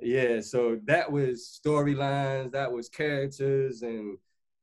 yeah, 0.00 0.40
so 0.40 0.80
that 0.86 1.12
was 1.12 1.60
storylines, 1.62 2.50
that 2.52 2.72
was 2.72 2.88
characters, 2.88 3.82
and 3.82 4.16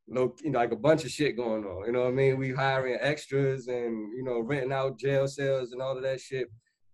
you 0.08 0.16
know, 0.16 0.36
like 0.52 0.72
a 0.72 0.76
bunch 0.76 1.06
of 1.06 1.12
shit 1.12 1.38
going 1.38 1.64
on. 1.64 1.86
You 1.86 1.92
know 1.92 2.02
what 2.02 2.10
I 2.10 2.14
mean? 2.14 2.40
We 2.40 2.52
hiring 2.52 2.98
extras 3.00 3.68
and 3.68 4.12
you 4.18 4.24
know 4.24 4.40
renting 4.40 4.74
out 4.74 4.98
jail 4.98 5.28
cells 5.28 5.72
and 5.72 5.84
all 5.84 5.96
of 5.96 6.02
that 6.02 6.20
shit. 6.20 6.50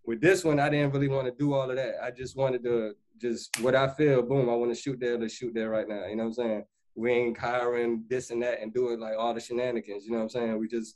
With 0.05 0.19
this 0.19 0.43
one, 0.43 0.59
I 0.59 0.67
didn't 0.67 0.91
really 0.91 1.07
want 1.07 1.27
to 1.27 1.33
do 1.39 1.53
all 1.53 1.69
of 1.69 1.77
that. 1.77 1.95
I 2.03 2.11
just 2.11 2.35
wanted 2.35 2.61
to 2.65 2.93
just 3.21 3.57
what 3.61 3.73
I 3.73 3.87
feel. 3.87 4.21
Boom! 4.21 4.49
I 4.49 4.55
want 4.55 4.75
to 4.75 4.79
shoot 4.79 4.99
there. 4.99 5.17
Let's 5.17 5.33
shoot 5.33 5.53
there 5.53 5.69
right 5.69 5.87
now. 5.87 6.07
You 6.07 6.17
know 6.17 6.23
what 6.23 6.27
I'm 6.27 6.33
saying? 6.33 6.63
We 6.95 7.11
ain't 7.11 7.37
hiring 7.37 8.05
this 8.09 8.31
and 8.31 8.41
that 8.41 8.61
and 8.61 8.73
doing 8.73 8.99
like 8.99 9.15
all 9.17 9.33
the 9.33 9.39
shenanigans. 9.39 10.05
You 10.05 10.11
know 10.11 10.17
what 10.17 10.23
I'm 10.23 10.29
saying? 10.29 10.59
We 10.59 10.67
just 10.67 10.95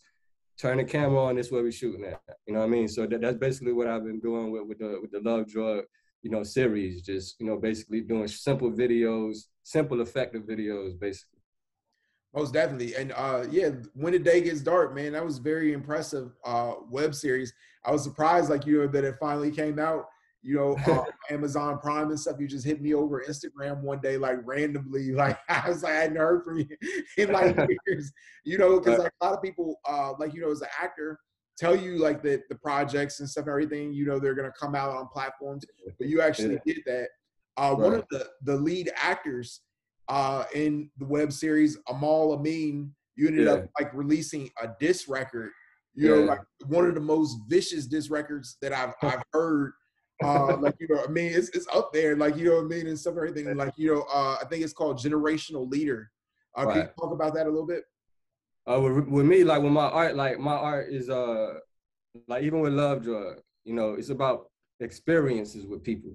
turn 0.57 0.77
the 0.77 0.83
camera 0.83 1.23
on. 1.23 1.35
This 1.35 1.51
where 1.51 1.63
we 1.63 1.71
shooting 1.71 2.05
at. 2.05 2.21
You 2.47 2.53
know 2.53 2.59
what 2.59 2.67
I 2.67 2.69
mean? 2.69 2.87
So 2.87 3.05
that, 3.05 3.21
that's 3.21 3.37
basically 3.37 3.73
what 3.73 3.87
I've 3.87 4.05
been 4.05 4.19
doing 4.19 4.51
with, 4.51 4.63
with 4.65 4.79
the 4.79 4.99
with 5.01 5.11
the 5.11 5.19
Love 5.19 5.47
Drug, 5.47 5.83
you 6.21 6.31
know, 6.31 6.43
series. 6.43 7.01
Just 7.01 7.39
you 7.39 7.45
know, 7.45 7.57
basically 7.57 8.01
doing 8.01 8.27
simple 8.27 8.71
videos, 8.71 9.45
simple 9.63 10.01
effective 10.01 10.43
videos, 10.43 10.99
basically. 10.99 11.39
Most 12.33 12.53
definitely, 12.53 12.95
and 12.95 13.11
uh, 13.13 13.45
yeah, 13.49 13.71
when 13.93 14.13
the 14.13 14.19
day 14.19 14.41
gets 14.41 14.61
dark, 14.61 14.93
man, 14.93 15.13
that 15.13 15.25
was 15.25 15.39
very 15.39 15.73
impressive 15.73 16.31
uh, 16.45 16.73
web 16.87 17.15
series. 17.15 17.51
I 17.83 17.91
was 17.91 18.03
surprised, 18.03 18.49
like 18.49 18.67
you 18.67 18.79
know, 18.79 18.87
that 18.87 19.03
it 19.03 19.15
finally 19.19 19.51
came 19.51 19.79
out 19.79 20.05
you 20.41 20.55
know, 20.55 20.77
uh, 20.87 21.05
Amazon 21.29 21.79
Prime 21.79 22.09
and 22.09 22.19
stuff. 22.19 22.37
You 22.39 22.47
just 22.47 22.65
hit 22.65 22.81
me 22.81 22.93
over 22.93 23.23
Instagram 23.27 23.81
one 23.81 23.99
day, 23.99 24.17
like 24.17 24.37
randomly. 24.43 25.11
Like 25.19 25.37
I 25.49 25.67
was 25.69 25.83
like, 25.83 25.93
I 25.93 26.01
hadn't 26.01 26.17
heard 26.17 26.43
from 26.43 26.59
you 26.59 26.67
in 27.17 27.31
like 27.31 27.57
years, 27.87 28.11
you 28.45 28.57
know, 28.57 28.79
because 28.79 28.99
like 28.99 29.11
a 29.21 29.25
lot 29.25 29.35
of 29.35 29.43
people, 29.43 29.79
uh, 29.87 30.13
like 30.17 30.33
you 30.33 30.41
know, 30.41 30.51
as 30.51 30.61
an 30.61 30.69
actor, 30.81 31.19
tell 31.57 31.75
you 31.75 31.97
like 31.97 32.23
the 32.23 32.41
the 32.49 32.55
projects 32.55 33.19
and 33.19 33.29
stuff, 33.29 33.43
and 33.43 33.51
everything. 33.51 33.93
You 33.93 34.05
know, 34.05 34.19
they're 34.19 34.35
gonna 34.35 34.53
come 34.59 34.75
out 34.75 34.95
on 34.95 35.07
platforms, 35.07 35.65
but 35.97 36.07
you 36.07 36.21
actually 36.21 36.59
yeah. 36.65 36.73
did 36.73 36.83
that. 36.85 37.07
Uh, 37.57 37.71
right. 37.71 37.79
One 37.79 37.93
of 37.95 38.05
the 38.09 38.27
the 38.43 38.55
lead 38.55 38.91
actors 38.95 39.61
uh, 40.07 40.45
in 40.53 40.89
the 40.97 41.05
web 41.05 41.33
series, 41.33 41.77
Amal 41.89 42.33
Amin, 42.33 42.93
you 43.15 43.27
ended 43.27 43.45
yeah. 43.45 43.53
up 43.53 43.65
like 43.79 43.93
releasing 43.93 44.49
a 44.61 44.69
disc 44.79 45.09
record. 45.09 45.51
You 45.95 46.09
yeah. 46.09 46.15
know, 46.15 46.25
like 46.25 46.39
one 46.67 46.85
of 46.85 46.95
the 46.95 47.01
most 47.01 47.37
vicious 47.47 47.85
disc 47.87 48.09
records 48.09 48.57
that 48.61 48.71
I've 48.71 48.93
I've 49.01 49.23
heard 49.33 49.73
uh, 50.23 50.57
like 50.57 50.75
you 50.79 50.87
know, 50.89 51.03
I 51.03 51.07
mean, 51.07 51.31
it's 51.33 51.49
it's 51.49 51.67
up 51.73 51.93
there, 51.93 52.15
like 52.15 52.35
you 52.35 52.45
know 52.45 52.55
what 52.55 52.65
I 52.65 52.67
mean, 52.67 52.87
and 52.87 52.99
stuff, 52.99 53.15
everything. 53.15 53.55
Like 53.55 53.73
you 53.77 53.93
know, 53.93 54.05
uh, 54.13 54.37
I 54.41 54.45
think 54.45 54.63
it's 54.63 54.73
called 54.73 54.97
generational 54.97 55.69
leader. 55.69 56.11
Uh, 56.57 56.65
right. 56.65 56.73
Can 56.73 56.81
you 56.81 56.89
talk 56.99 57.13
about 57.13 57.33
that 57.35 57.45
a 57.45 57.49
little 57.49 57.67
bit? 57.67 57.83
Uh, 58.69 58.79
with, 58.81 59.07
with 59.07 59.25
me, 59.25 59.43
like 59.43 59.63
with 59.63 59.71
my 59.71 59.85
art, 59.85 60.15
like 60.15 60.39
my 60.39 60.55
art 60.55 60.91
is 60.91 61.09
uh, 61.09 61.53
like 62.27 62.43
even 62.43 62.59
with 62.59 62.73
Love 62.73 63.03
Drug, 63.03 63.41
you 63.63 63.73
know, 63.73 63.93
it's 63.93 64.09
about 64.09 64.49
experiences 64.79 65.65
with 65.65 65.83
people, 65.83 66.11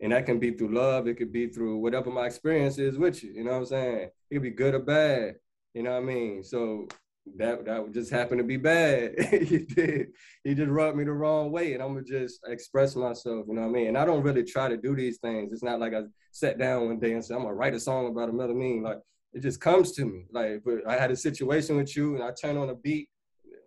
and 0.00 0.12
that 0.12 0.26
can 0.26 0.38
be 0.38 0.52
through 0.52 0.74
love, 0.74 1.06
it 1.08 1.14
could 1.14 1.32
be 1.32 1.48
through 1.48 1.78
whatever 1.78 2.10
my 2.10 2.26
experience 2.26 2.78
is 2.78 2.98
with 2.98 3.22
you. 3.24 3.32
You 3.32 3.44
know 3.44 3.52
what 3.52 3.58
I'm 3.58 3.66
saying? 3.66 4.10
It 4.30 4.34
could 4.34 4.42
be 4.42 4.50
good 4.50 4.74
or 4.74 4.80
bad. 4.80 5.36
You 5.74 5.82
know 5.82 5.92
what 5.92 6.02
I 6.02 6.06
mean? 6.06 6.44
So 6.44 6.88
that 7.36 7.64
that 7.64 7.92
just 7.92 8.10
happened 8.10 8.38
to 8.38 8.44
be 8.44 8.56
bad. 8.56 9.20
he 9.30 9.58
did. 9.58 10.08
He 10.44 10.54
just 10.54 10.70
rubbed 10.70 10.96
me 10.96 11.04
the 11.04 11.12
wrong 11.12 11.50
way, 11.50 11.74
and 11.74 11.82
I'm 11.82 11.94
gonna 11.94 12.04
just 12.04 12.40
express 12.46 12.94
myself. 12.96 13.46
You 13.48 13.54
know 13.54 13.62
what 13.62 13.68
I 13.68 13.72
mean? 13.72 13.88
And 13.88 13.98
I 13.98 14.04
don't 14.04 14.22
really 14.22 14.44
try 14.44 14.68
to 14.68 14.76
do 14.76 14.94
these 14.94 15.18
things. 15.18 15.52
It's 15.52 15.62
not 15.62 15.80
like 15.80 15.94
I 15.94 16.02
sat 16.30 16.58
down 16.58 16.86
one 16.86 16.98
day 16.98 17.12
and 17.12 17.24
said 17.24 17.36
I'm 17.36 17.42
gonna 17.42 17.54
write 17.54 17.74
a 17.74 17.80
song 17.80 18.08
about 18.08 18.30
Amin. 18.30 18.82
Like 18.82 18.98
it 19.32 19.42
just 19.42 19.60
comes 19.60 19.92
to 19.92 20.04
me. 20.04 20.26
Like 20.32 20.62
but 20.64 20.86
I 20.86 20.96
had 20.96 21.10
a 21.10 21.16
situation 21.16 21.76
with 21.76 21.96
you, 21.96 22.14
and 22.14 22.22
I 22.22 22.30
turn 22.30 22.56
on 22.56 22.70
a 22.70 22.74
beat. 22.74 23.08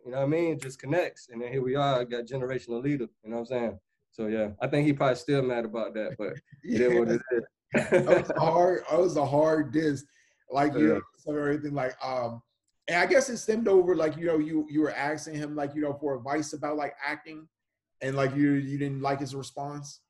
You 0.06 0.12
know 0.12 0.18
what 0.20 0.24
I 0.24 0.28
mean? 0.28 0.54
It 0.54 0.62
just 0.62 0.80
connects, 0.80 1.28
and 1.30 1.42
then 1.42 1.52
here 1.52 1.64
we 1.64 1.76
are. 1.76 2.00
I 2.00 2.04
got 2.06 2.26
generational 2.26 2.82
leader. 2.82 3.08
You 3.24 3.30
know 3.30 3.38
what 3.38 3.42
I'm 3.42 3.46
saying? 3.46 3.80
So 4.12 4.28
yeah, 4.28 4.50
I 4.62 4.68
think 4.68 4.88
he 4.88 4.94
probably 4.94 5.16
still 5.16 5.42
mad 5.42 5.66
about 5.66 5.94
that, 5.94 6.16
but 6.18 6.34
yeah. 6.64 6.80
it 6.88 6.92
is 6.92 7.00
what 7.00 7.08
it 7.10 7.22
is. 7.32 7.90
that 7.92 8.06
was 8.06 8.32
hard. 8.38 8.84
That 8.90 9.00
was 9.00 9.18
a 9.18 9.26
hard 9.26 9.72
diss. 9.72 10.04
Like 10.52 10.74
you 10.74 10.88
yeah. 10.88 11.00
know, 11.28 11.38
everything 11.38 11.76
like 11.76 11.94
um 12.04 12.42
and 12.90 12.98
I 12.98 13.06
guess 13.06 13.30
it 13.30 13.38
stemmed 13.38 13.68
over 13.68 13.96
like 13.96 14.18
you 14.18 14.26
know 14.26 14.40
you 14.40 14.66
you 14.70 14.82
were 14.82 14.92
asking 14.92 15.36
him 15.36 15.56
like 15.56 15.76
you 15.76 15.82
know 15.82 15.94
for 15.94 16.16
advice 16.16 16.54
about 16.54 16.76
like 16.76 16.96
acting, 17.06 17.48
and 18.02 18.16
like 18.16 18.36
you 18.36 18.54
you 18.54 18.78
didn't 18.80 19.02
like 19.02 19.20
his 19.20 19.36
response. 19.36 20.02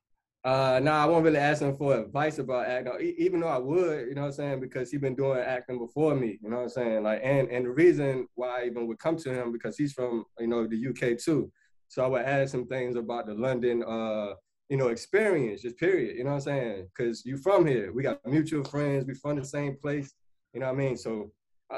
Uh, 0.42 0.80
no, 0.82 0.90
nah, 0.90 1.02
I 1.02 1.06
won't 1.06 1.22
really 1.22 1.38
ask 1.38 1.60
him 1.60 1.76
for 1.76 1.98
advice 1.98 2.38
about 2.38 2.66
acting, 2.66 3.14
even 3.18 3.40
though 3.40 3.48
I 3.48 3.58
would, 3.58 4.08
you 4.08 4.14
know 4.14 4.22
what 4.22 4.28
I'm 4.28 4.32
saying, 4.32 4.60
because 4.60 4.90
he's 4.90 5.00
been 5.00 5.14
doing 5.14 5.38
acting 5.38 5.78
before 5.78 6.14
me, 6.14 6.38
you 6.40 6.48
know 6.48 6.56
what 6.56 6.62
I'm 6.62 6.68
saying, 6.70 7.02
like, 7.02 7.20
and 7.22 7.50
and 7.50 7.66
the 7.66 7.70
reason 7.70 8.26
why 8.36 8.62
I 8.62 8.64
even 8.64 8.86
would 8.86 8.98
come 8.98 9.16
to 9.16 9.34
him 9.34 9.52
because 9.52 9.76
he's 9.76 9.92
from 9.92 10.24
you 10.38 10.46
know 10.46 10.66
the 10.66 10.88
UK 10.88 11.18
too, 11.18 11.52
so 11.88 12.02
I 12.02 12.06
would 12.06 12.22
ask 12.22 12.54
him 12.54 12.66
things 12.66 12.96
about 12.96 13.26
the 13.26 13.34
London, 13.34 13.84
uh, 13.86 14.32
you 14.70 14.78
know, 14.78 14.88
experience, 14.88 15.60
just 15.60 15.76
period, 15.76 16.16
you 16.16 16.24
know 16.24 16.30
what 16.30 16.36
I'm 16.36 16.40
saying, 16.40 16.88
because 16.96 17.26
you 17.26 17.36
from 17.36 17.66
here, 17.66 17.92
we 17.92 18.02
got 18.02 18.24
mutual 18.26 18.64
friends, 18.64 19.04
we 19.04 19.12
from 19.12 19.38
the 19.38 19.44
same 19.44 19.76
place, 19.76 20.14
you 20.54 20.60
know 20.60 20.66
what 20.66 20.76
I 20.76 20.78
mean, 20.78 20.96
so 20.96 21.30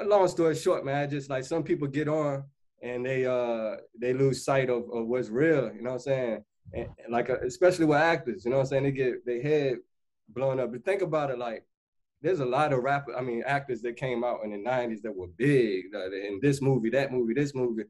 long 0.05 0.29
story 0.29 0.55
short, 0.55 0.85
man, 0.85 0.97
I 0.97 1.07
just 1.07 1.31
like 1.31 1.45
some 1.45 1.63
people 1.63 1.89
get 1.89 2.09
on 2.09 2.45
and 2.83 3.05
they 3.05 3.27
uh 3.27 3.77
they 3.99 4.13
lose 4.13 4.45
sight 4.45 4.71
of, 4.71 4.85
of 4.93 5.07
what's 5.07 5.29
real. 5.29 5.71
You 5.75 5.83
know 5.83 5.91
what 5.91 5.97
I'm 5.97 5.99
saying? 6.01 6.45
And, 6.75 6.89
like 7.11 7.31
uh, 7.31 7.39
especially 7.45 7.87
with 7.87 7.99
actors, 7.99 8.45
you 8.45 8.51
know 8.51 8.59
what 8.59 8.65
I'm 8.65 8.69
saying? 8.69 8.85
They 8.85 8.93
get 8.93 9.27
their 9.27 9.43
head 9.43 9.79
blown 10.29 10.61
up. 10.61 10.73
But 10.73 10.85
think 10.85 11.03
about 11.03 11.31
it, 11.31 11.39
like 11.39 11.65
there's 12.23 12.41
a 12.41 12.47
lot 12.47 12.73
of 12.73 12.83
rappers, 12.83 13.15
I 13.19 13.21
mean, 13.21 13.43
actors 13.45 13.83
that 13.83 13.97
came 13.97 14.25
out 14.25 14.45
in 14.45 14.53
the 14.53 14.59
90s 14.59 15.03
that 15.03 15.15
were 15.15 15.27
big 15.27 15.87
in 15.93 16.39
this 16.41 16.63
movie, 16.63 16.91
that 16.91 17.13
movie, 17.13 17.35
this 17.35 17.55
movie. 17.55 17.85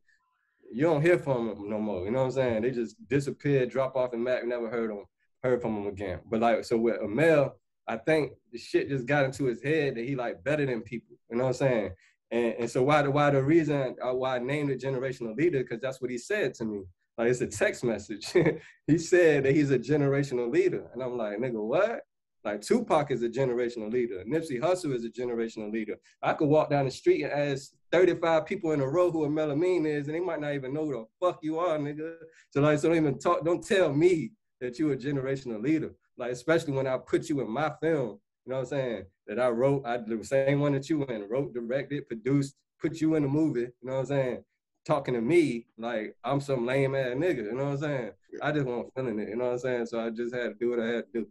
You 0.73 0.85
don't 0.85 1.03
hear 1.03 1.19
from 1.19 1.49
them 1.49 1.69
no 1.69 1.79
more. 1.79 2.05
You 2.07 2.11
know 2.11 2.21
what 2.21 2.25
I'm 2.27 2.31
saying? 2.31 2.63
They 2.63 2.71
just 2.71 2.97
disappeared, 3.09 3.69
drop 3.69 3.95
off, 3.95 4.15
and 4.15 4.25
Mac 4.25 4.47
never 4.47 4.71
heard 4.71 4.89
them, 4.91 5.05
heard 5.43 5.61
from 5.61 5.75
them 5.75 5.87
again. 5.87 6.21
But 6.31 6.41
like, 6.41 6.65
so 6.65 6.79
with 6.79 7.03
Amal, 7.03 7.57
I 7.89 7.97
think 7.97 8.33
the 8.53 8.59
shit 8.59 8.89
just 8.89 9.07
got 9.07 9.25
into 9.25 9.45
his 9.45 9.63
head 9.63 9.97
that 9.97 10.05
he 10.05 10.15
like 10.15 10.43
better 10.45 10.65
than 10.67 10.83
people. 10.83 11.17
You 11.31 11.37
know 11.37 11.45
what 11.45 11.51
I'm 11.51 11.55
saying? 11.55 11.91
And, 12.31 12.55
and 12.61 12.71
so 12.71 12.83
why 12.83 13.03
the 13.03 13.11
why 13.11 13.31
the 13.31 13.43
reason 13.43 13.97
uh, 14.03 14.15
why 14.15 14.37
I 14.37 14.39
named 14.39 14.71
it 14.71 14.81
generational 14.81 15.37
leader 15.37 15.61
because 15.61 15.81
that's 15.81 16.01
what 16.01 16.11
he 16.11 16.19
said 16.19 16.55
to 16.55 16.65
me. 16.65 16.83
Like 17.19 17.29
it's 17.29 17.41
a 17.41 17.47
text 17.47 17.85
message. 17.85 18.33
he 18.87 18.99
said 18.99 19.45
that 19.45 19.55
he's 19.55 19.71
a 19.71 19.79
generational 19.79 20.51
leader, 20.51 20.87
and 20.95 21.03
I'm 21.03 21.17
like, 21.17 21.39
nigga, 21.39 21.63
what? 21.63 22.01
Like 22.45 22.61
Tupac 22.61 23.11
is 23.11 23.23
a 23.23 23.29
generational 23.29 23.93
leader. 23.93 24.25
Nipsey 24.27 24.61
Hussle 24.61 24.95
is 24.95 25.05
a 25.05 25.11
generational 25.11 25.71
leader. 25.71 25.97
I 26.23 26.33
could 26.33 26.49
walk 26.49 26.71
down 26.71 26.87
the 26.87 26.91
street 26.91 27.23
and 27.23 27.33
ask 27.33 27.71
35 27.93 28.47
people 28.47 28.73
in 28.73 28.81
a 28.81 28.89
row 28.89 29.11
who 29.11 29.25
Amal 29.25 29.53
Amin 29.53 29.87
is, 29.87 30.07
and 30.07 30.17
they 30.17 30.21
might 30.21 30.41
not 30.41 30.55
even 30.55 30.73
know 30.73 30.87
who 30.87 30.93
the 30.93 31.27
fuck 31.27 31.39
you 31.43 31.59
are, 31.59 31.79
nigga. 31.79 32.15
So 32.51 32.61
like, 32.61 32.79
so 32.79 32.89
don't 32.89 32.97
even 32.97 33.19
talk. 33.19 33.45
Don't 33.45 33.65
tell 33.65 33.93
me 33.93 34.33
that 34.61 34.79
you're 34.79 34.93
a 34.93 34.97
generational 34.97 35.63
leader. 35.63 35.93
Like, 36.23 36.33
especially 36.33 36.73
when 36.73 36.87
I 36.87 36.99
put 36.99 37.29
you 37.29 37.41
in 37.41 37.51
my 37.51 37.73
film. 37.81 38.19
You 38.45 38.53
know 38.53 38.57
what 38.57 38.61
I'm 38.61 38.67
saying? 38.67 39.05
That 39.27 39.39
I 39.39 39.49
wrote, 39.49 39.85
I 39.85 39.99
the 39.99 40.25
same 40.25 40.61
one 40.61 40.73
that 40.73 40.89
you 40.89 41.05
in, 41.05 41.29
wrote, 41.29 41.53
directed, 41.53 42.09
produced, 42.09 42.55
put 42.81 43.01
you 43.01 43.15
in 43.15 43.23
the 43.23 43.29
movie. 43.29 43.61
You 43.61 43.73
know 43.83 43.95
what 43.95 44.01
I'm 44.01 44.07
saying? 44.07 44.45
Talking 44.85 45.15
to 45.15 45.21
me 45.21 45.67
like 45.79 46.17
I'm 46.25 46.41
some 46.41 46.67
lame 46.67 46.95
ass 46.95 47.15
nigga. 47.15 47.45
You 47.45 47.55
know 47.55 47.65
what 47.65 47.73
I'm 47.73 47.79
saying? 47.79 48.11
I 48.41 48.53
just 48.53 48.67
want 48.67 48.93
feeling 48.95 49.19
it. 49.19 49.29
You 49.29 49.37
know 49.37 49.47
what 49.47 49.53
I'm 49.53 49.59
saying? 49.59 49.87
So 49.87 50.01
I 50.01 50.11
just 50.11 50.35
had 50.35 50.49
to 50.49 50.55
do 50.55 50.71
what 50.71 50.81
I 50.81 50.87
had 50.87 51.05
to 51.13 51.21
do 51.21 51.27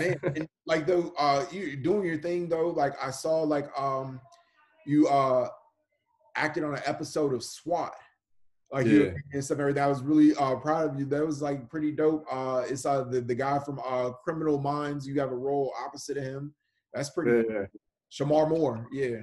man, 0.00 0.16
and 0.24 0.48
like 0.66 0.86
though, 0.86 1.12
uh, 1.18 1.44
you 1.50 1.76
doing 1.76 2.06
your 2.06 2.18
thing 2.18 2.48
though. 2.48 2.68
Like 2.68 2.94
I 3.02 3.10
saw, 3.10 3.42
like 3.42 3.68
um, 3.78 4.20
you 4.86 5.08
uh 5.08 5.48
acted 6.34 6.64
on 6.64 6.74
an 6.74 6.82
episode 6.86 7.34
of 7.34 7.42
SWAT. 7.42 7.94
Like 8.72 8.86
yeah. 8.86 8.92
you 8.92 9.14
and 9.32 9.44
stuff, 9.44 9.58
everything. 9.58 9.82
I 9.82 9.86
was 9.86 10.02
really 10.02 10.34
uh, 10.36 10.56
proud 10.56 10.90
of 10.90 10.98
you. 10.98 11.04
That 11.04 11.26
was 11.26 11.42
like 11.42 11.68
pretty 11.68 11.92
dope. 11.92 12.24
Uh, 12.30 12.64
it's 12.66 12.86
uh 12.86 13.04
the, 13.04 13.20
the 13.20 13.34
guy 13.34 13.58
from 13.58 13.80
uh 13.86 14.10
Criminal 14.24 14.58
Minds. 14.58 15.06
You 15.06 15.20
have 15.20 15.30
a 15.30 15.36
role 15.36 15.74
opposite 15.84 16.16
of 16.16 16.24
him. 16.24 16.54
That's 16.94 17.10
pretty. 17.10 17.48
Yeah. 17.48 17.66
Shemar 18.10 18.48
Moore. 18.48 18.88
Yeah. 18.92 19.18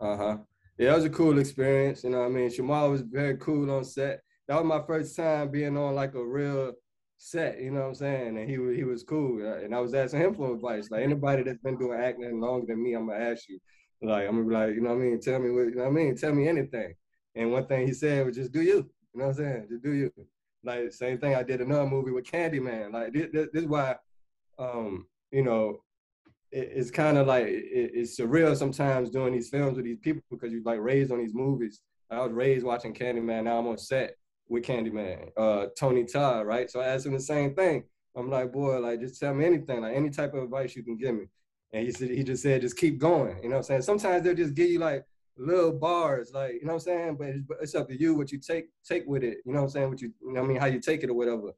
Uh 0.00 0.16
huh. 0.16 0.36
Yeah, 0.78 0.92
it 0.92 0.96
was 0.96 1.04
a 1.04 1.10
cool 1.10 1.38
experience. 1.38 2.04
You 2.04 2.10
know 2.10 2.20
what 2.20 2.26
I 2.26 2.30
mean? 2.30 2.48
Shemar 2.48 2.90
was 2.90 3.02
very 3.02 3.36
cool 3.36 3.70
on 3.70 3.84
set. 3.84 4.22
That 4.48 4.56
was 4.56 4.64
my 4.64 4.80
first 4.86 5.14
time 5.14 5.50
being 5.50 5.76
on 5.76 5.94
like 5.94 6.14
a 6.14 6.24
real 6.24 6.72
set, 7.18 7.60
you 7.60 7.70
know 7.70 7.82
what 7.82 7.88
I'm 7.88 7.94
saying? 7.94 8.38
And 8.38 8.48
he 8.48 8.56
was 8.58 8.76
he 8.76 8.84
was 8.84 9.02
cool. 9.02 9.46
And 9.46 9.74
I 9.74 9.80
was 9.80 9.94
asking 9.94 10.20
him 10.20 10.34
for 10.34 10.54
advice. 10.54 10.90
Like 10.90 11.02
anybody 11.02 11.42
that's 11.42 11.60
been 11.62 11.78
doing 11.78 12.00
acting 12.00 12.40
longer 12.40 12.66
than 12.66 12.82
me, 12.82 12.94
I'm 12.94 13.08
gonna 13.08 13.22
ask 13.22 13.48
you. 13.48 13.58
Like 14.02 14.26
I'm 14.26 14.36
gonna 14.36 14.48
be 14.48 14.54
like, 14.54 14.74
you 14.74 14.80
know 14.80 14.94
what 14.94 15.02
I 15.02 15.04
mean? 15.04 15.20
Tell 15.20 15.38
me 15.38 15.50
what 15.50 15.66
you 15.66 15.74
know 15.74 15.82
what 15.82 15.90
I 15.90 15.92
mean? 15.92 16.16
Tell 16.16 16.32
me 16.32 16.48
anything. 16.48 16.94
And 17.34 17.52
one 17.52 17.66
thing 17.66 17.86
he 17.86 17.92
said 17.92 18.26
was 18.26 18.36
just 18.36 18.52
do 18.52 18.62
you. 18.62 18.90
You 19.12 19.20
know 19.20 19.26
what 19.26 19.30
I'm 19.30 19.34
saying? 19.34 19.66
Just 19.70 19.82
do 19.82 19.92
you. 19.92 20.12
Like 20.62 20.92
same 20.92 21.18
thing 21.18 21.34
I 21.34 21.42
did 21.42 21.60
another 21.60 21.86
movie 21.86 22.10
with 22.10 22.24
Candyman. 22.24 22.92
Like 22.92 23.12
this, 23.12 23.28
this, 23.32 23.48
this 23.52 23.62
is 23.62 23.68
why 23.68 23.96
um, 24.58 25.06
you 25.32 25.42
know, 25.42 25.82
it, 26.52 26.70
it's 26.74 26.90
kind 26.90 27.18
of 27.18 27.26
like 27.26 27.46
it, 27.46 27.92
it's 27.94 28.18
surreal 28.18 28.56
sometimes 28.56 29.10
doing 29.10 29.32
these 29.32 29.48
films 29.48 29.76
with 29.76 29.86
these 29.86 29.98
people 29.98 30.22
because 30.30 30.52
you 30.52 30.62
like 30.64 30.80
raised 30.80 31.10
on 31.12 31.18
these 31.18 31.34
movies. 31.34 31.80
I 32.10 32.18
was 32.20 32.32
raised 32.32 32.66
watching 32.66 32.94
Candyman. 32.94 33.44
Now 33.44 33.58
I'm 33.58 33.68
on 33.68 33.78
set 33.78 34.16
with 34.48 34.64
Candyman, 34.64 35.30
uh, 35.36 35.66
Tony 35.78 36.04
Todd, 36.04 36.44
right? 36.44 36.68
So 36.68 36.80
I 36.80 36.86
asked 36.88 37.06
him 37.06 37.12
the 37.12 37.20
same 37.20 37.54
thing. 37.54 37.84
I'm 38.16 38.28
like, 38.28 38.52
boy, 38.52 38.80
like 38.80 39.00
just 39.00 39.20
tell 39.20 39.32
me 39.32 39.46
anything, 39.46 39.80
like 39.80 39.94
any 39.94 40.10
type 40.10 40.34
of 40.34 40.42
advice 40.42 40.74
you 40.74 40.82
can 40.82 40.96
give 40.96 41.14
me. 41.14 41.26
And 41.72 41.86
he 41.86 41.92
said, 41.92 42.10
he 42.10 42.24
just 42.24 42.42
said, 42.42 42.62
just 42.62 42.76
keep 42.76 42.98
going. 42.98 43.36
You 43.42 43.48
know 43.48 43.56
what 43.56 43.56
I'm 43.58 43.62
saying? 43.62 43.82
Sometimes 43.82 44.24
they'll 44.24 44.34
just 44.34 44.54
give 44.54 44.68
you 44.68 44.80
like 44.80 45.04
little 45.36 45.72
bars, 45.72 46.32
like, 46.32 46.54
you 46.54 46.60
know 46.62 46.74
what 46.74 46.74
I'm 46.74 46.80
saying? 46.80 47.16
But 47.18 47.28
it's, 47.28 47.44
it's 47.62 47.74
up 47.74 47.88
to 47.88 48.00
you 48.00 48.14
what 48.14 48.32
you 48.32 48.38
take 48.38 48.66
take 48.84 49.04
with 49.06 49.22
it. 49.22 49.38
You 49.44 49.52
know 49.52 49.60
what 49.60 49.66
I'm 49.66 49.70
saying? 49.70 49.88
What 49.90 50.00
you, 50.00 50.12
you 50.20 50.32
know 50.32 50.40
what 50.40 50.46
I 50.46 50.52
mean? 50.52 50.60
How 50.60 50.66
you 50.66 50.80
take 50.80 51.02
it 51.02 51.10
or 51.10 51.14
whatever. 51.14 51.52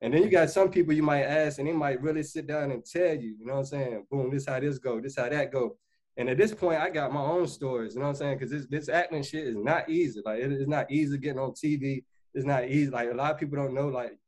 And 0.00 0.12
then 0.12 0.22
you 0.22 0.28
got 0.28 0.50
some 0.50 0.70
people 0.70 0.92
you 0.92 1.02
might 1.02 1.22
ask 1.22 1.58
and 1.58 1.66
they 1.66 1.72
might 1.72 2.02
really 2.02 2.22
sit 2.22 2.46
down 2.46 2.70
and 2.70 2.84
tell 2.84 3.14
you, 3.14 3.36
you 3.38 3.46
know 3.46 3.54
what 3.54 3.60
I'm 3.60 3.66
saying? 3.66 4.06
Boom, 4.10 4.30
this 4.30 4.46
how 4.46 4.60
this 4.60 4.78
go, 4.78 5.00
this 5.00 5.16
how 5.16 5.28
that 5.28 5.50
go. 5.50 5.76
And 6.16 6.28
at 6.28 6.36
this 6.36 6.54
point, 6.54 6.80
I 6.80 6.90
got 6.90 7.12
my 7.12 7.22
own 7.22 7.48
stories, 7.48 7.94
you 7.94 8.00
know 8.00 8.06
what 8.06 8.10
I'm 8.10 8.16
saying? 8.16 8.38
Because 8.38 8.50
this, 8.50 8.66
this 8.66 8.88
acting 8.88 9.22
shit 9.22 9.48
is 9.48 9.56
not 9.56 9.88
easy. 9.88 10.20
Like, 10.24 10.40
it 10.40 10.52
is 10.52 10.68
not 10.68 10.90
easy 10.90 11.18
getting 11.18 11.40
on 11.40 11.52
TV 11.52 12.02
it's 12.34 12.44
not 12.44 12.68
easy. 12.68 12.90
Like 12.90 13.10
a 13.10 13.14
lot 13.14 13.32
of 13.32 13.38
people 13.38 13.56
don't 13.56 13.74
know, 13.74 13.88
like 13.88 14.18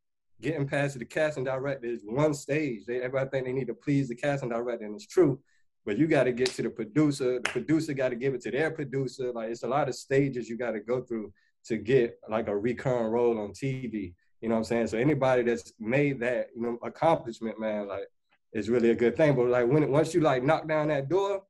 getting 0.40 0.66
past 0.66 0.98
the 0.98 1.04
casting 1.04 1.44
director 1.44 1.86
is 1.86 2.02
one 2.04 2.34
stage. 2.34 2.86
They 2.86 2.98
everybody 2.98 3.28
think 3.30 3.46
they 3.46 3.52
need 3.52 3.66
to 3.66 3.74
please 3.74 4.08
the 4.08 4.14
casting 4.14 4.48
director, 4.48 4.86
and 4.86 4.94
it's 4.94 5.06
true. 5.06 5.40
But 5.86 5.98
you 5.98 6.08
got 6.08 6.24
to 6.24 6.32
get 6.32 6.50
to 6.50 6.62
the 6.62 6.70
producer. 6.70 7.40
The 7.40 7.50
producer 7.50 7.94
got 7.94 8.08
to 8.10 8.16
give 8.16 8.34
it 8.34 8.42
to 8.42 8.50
their 8.50 8.72
producer. 8.72 9.32
Like 9.32 9.50
it's 9.50 9.62
a 9.62 9.68
lot 9.68 9.88
of 9.88 9.94
stages 9.94 10.48
you 10.48 10.58
got 10.58 10.72
to 10.72 10.80
go 10.80 11.00
through 11.00 11.32
to 11.66 11.76
get 11.78 12.18
like 12.28 12.48
a 12.48 12.56
recurring 12.56 13.06
role 13.06 13.38
on 13.38 13.50
TV. 13.50 14.12
You 14.40 14.48
know 14.48 14.56
what 14.56 14.58
I'm 14.58 14.64
saying? 14.64 14.88
So 14.88 14.98
anybody 14.98 15.42
that's 15.42 15.72
made 15.78 16.20
that, 16.20 16.48
you 16.54 16.62
know, 16.62 16.78
accomplishment, 16.82 17.58
man, 17.58 17.88
like, 17.88 18.06
is 18.52 18.68
really 18.68 18.90
a 18.90 18.94
good 18.94 19.16
thing. 19.16 19.36
But 19.36 19.46
like 19.46 19.66
when 19.66 19.88
once 19.90 20.12
you 20.12 20.20
like 20.20 20.42
knock 20.42 20.68
down 20.68 20.88
that 20.88 21.08
door, 21.08 21.42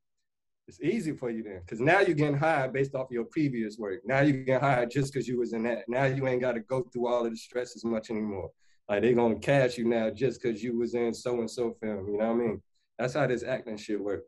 it's 0.69 0.81
easy 0.81 1.13
for 1.13 1.31
you 1.31 1.43
then 1.43 1.61
because 1.61 1.81
now 1.81 2.01
you're 2.01 2.15
getting 2.15 2.37
hired 2.37 2.73
based 2.73 2.95
off 2.95 3.07
your 3.11 3.25
previous 3.27 3.79
work 3.79 4.01
now 4.05 4.21
you 4.21 4.45
get 4.45 4.61
hired 4.61 4.91
just 4.91 5.13
because 5.13 5.29
you 5.29 5.39
was 5.39 5.53
in 5.53 5.63
that 5.63 5.85
now 5.89 6.05
you 6.05 6.27
ain't 6.27 6.41
got 6.41 6.53
to 6.53 6.61
go 6.61 6.83
through 6.93 7.07
all 7.07 7.25
of 7.25 7.31
the 7.31 7.37
stress 7.37 7.77
as 7.77 7.85
much 7.85 8.11
anymore 8.11 8.51
like 8.89 9.03
they're 9.03 9.15
gonna 9.15 9.39
cash 9.39 9.79
you 9.79 9.85
now 9.85 10.11
just 10.11 10.43
because 10.43 10.63
you 10.63 10.77
was 10.77 10.95
in 10.95 11.15
so 11.15 11.39
and 11.39 11.51
so 11.51 11.77
film 11.81 12.09
you 12.09 12.19
know 12.19 12.27
what 12.27 12.35
i 12.35 12.35
mean 12.35 12.63
that's 12.99 13.15
how 13.15 13.27
this 13.27 13.43
acting 13.43 13.77
shit 13.77 14.03
work 14.03 14.25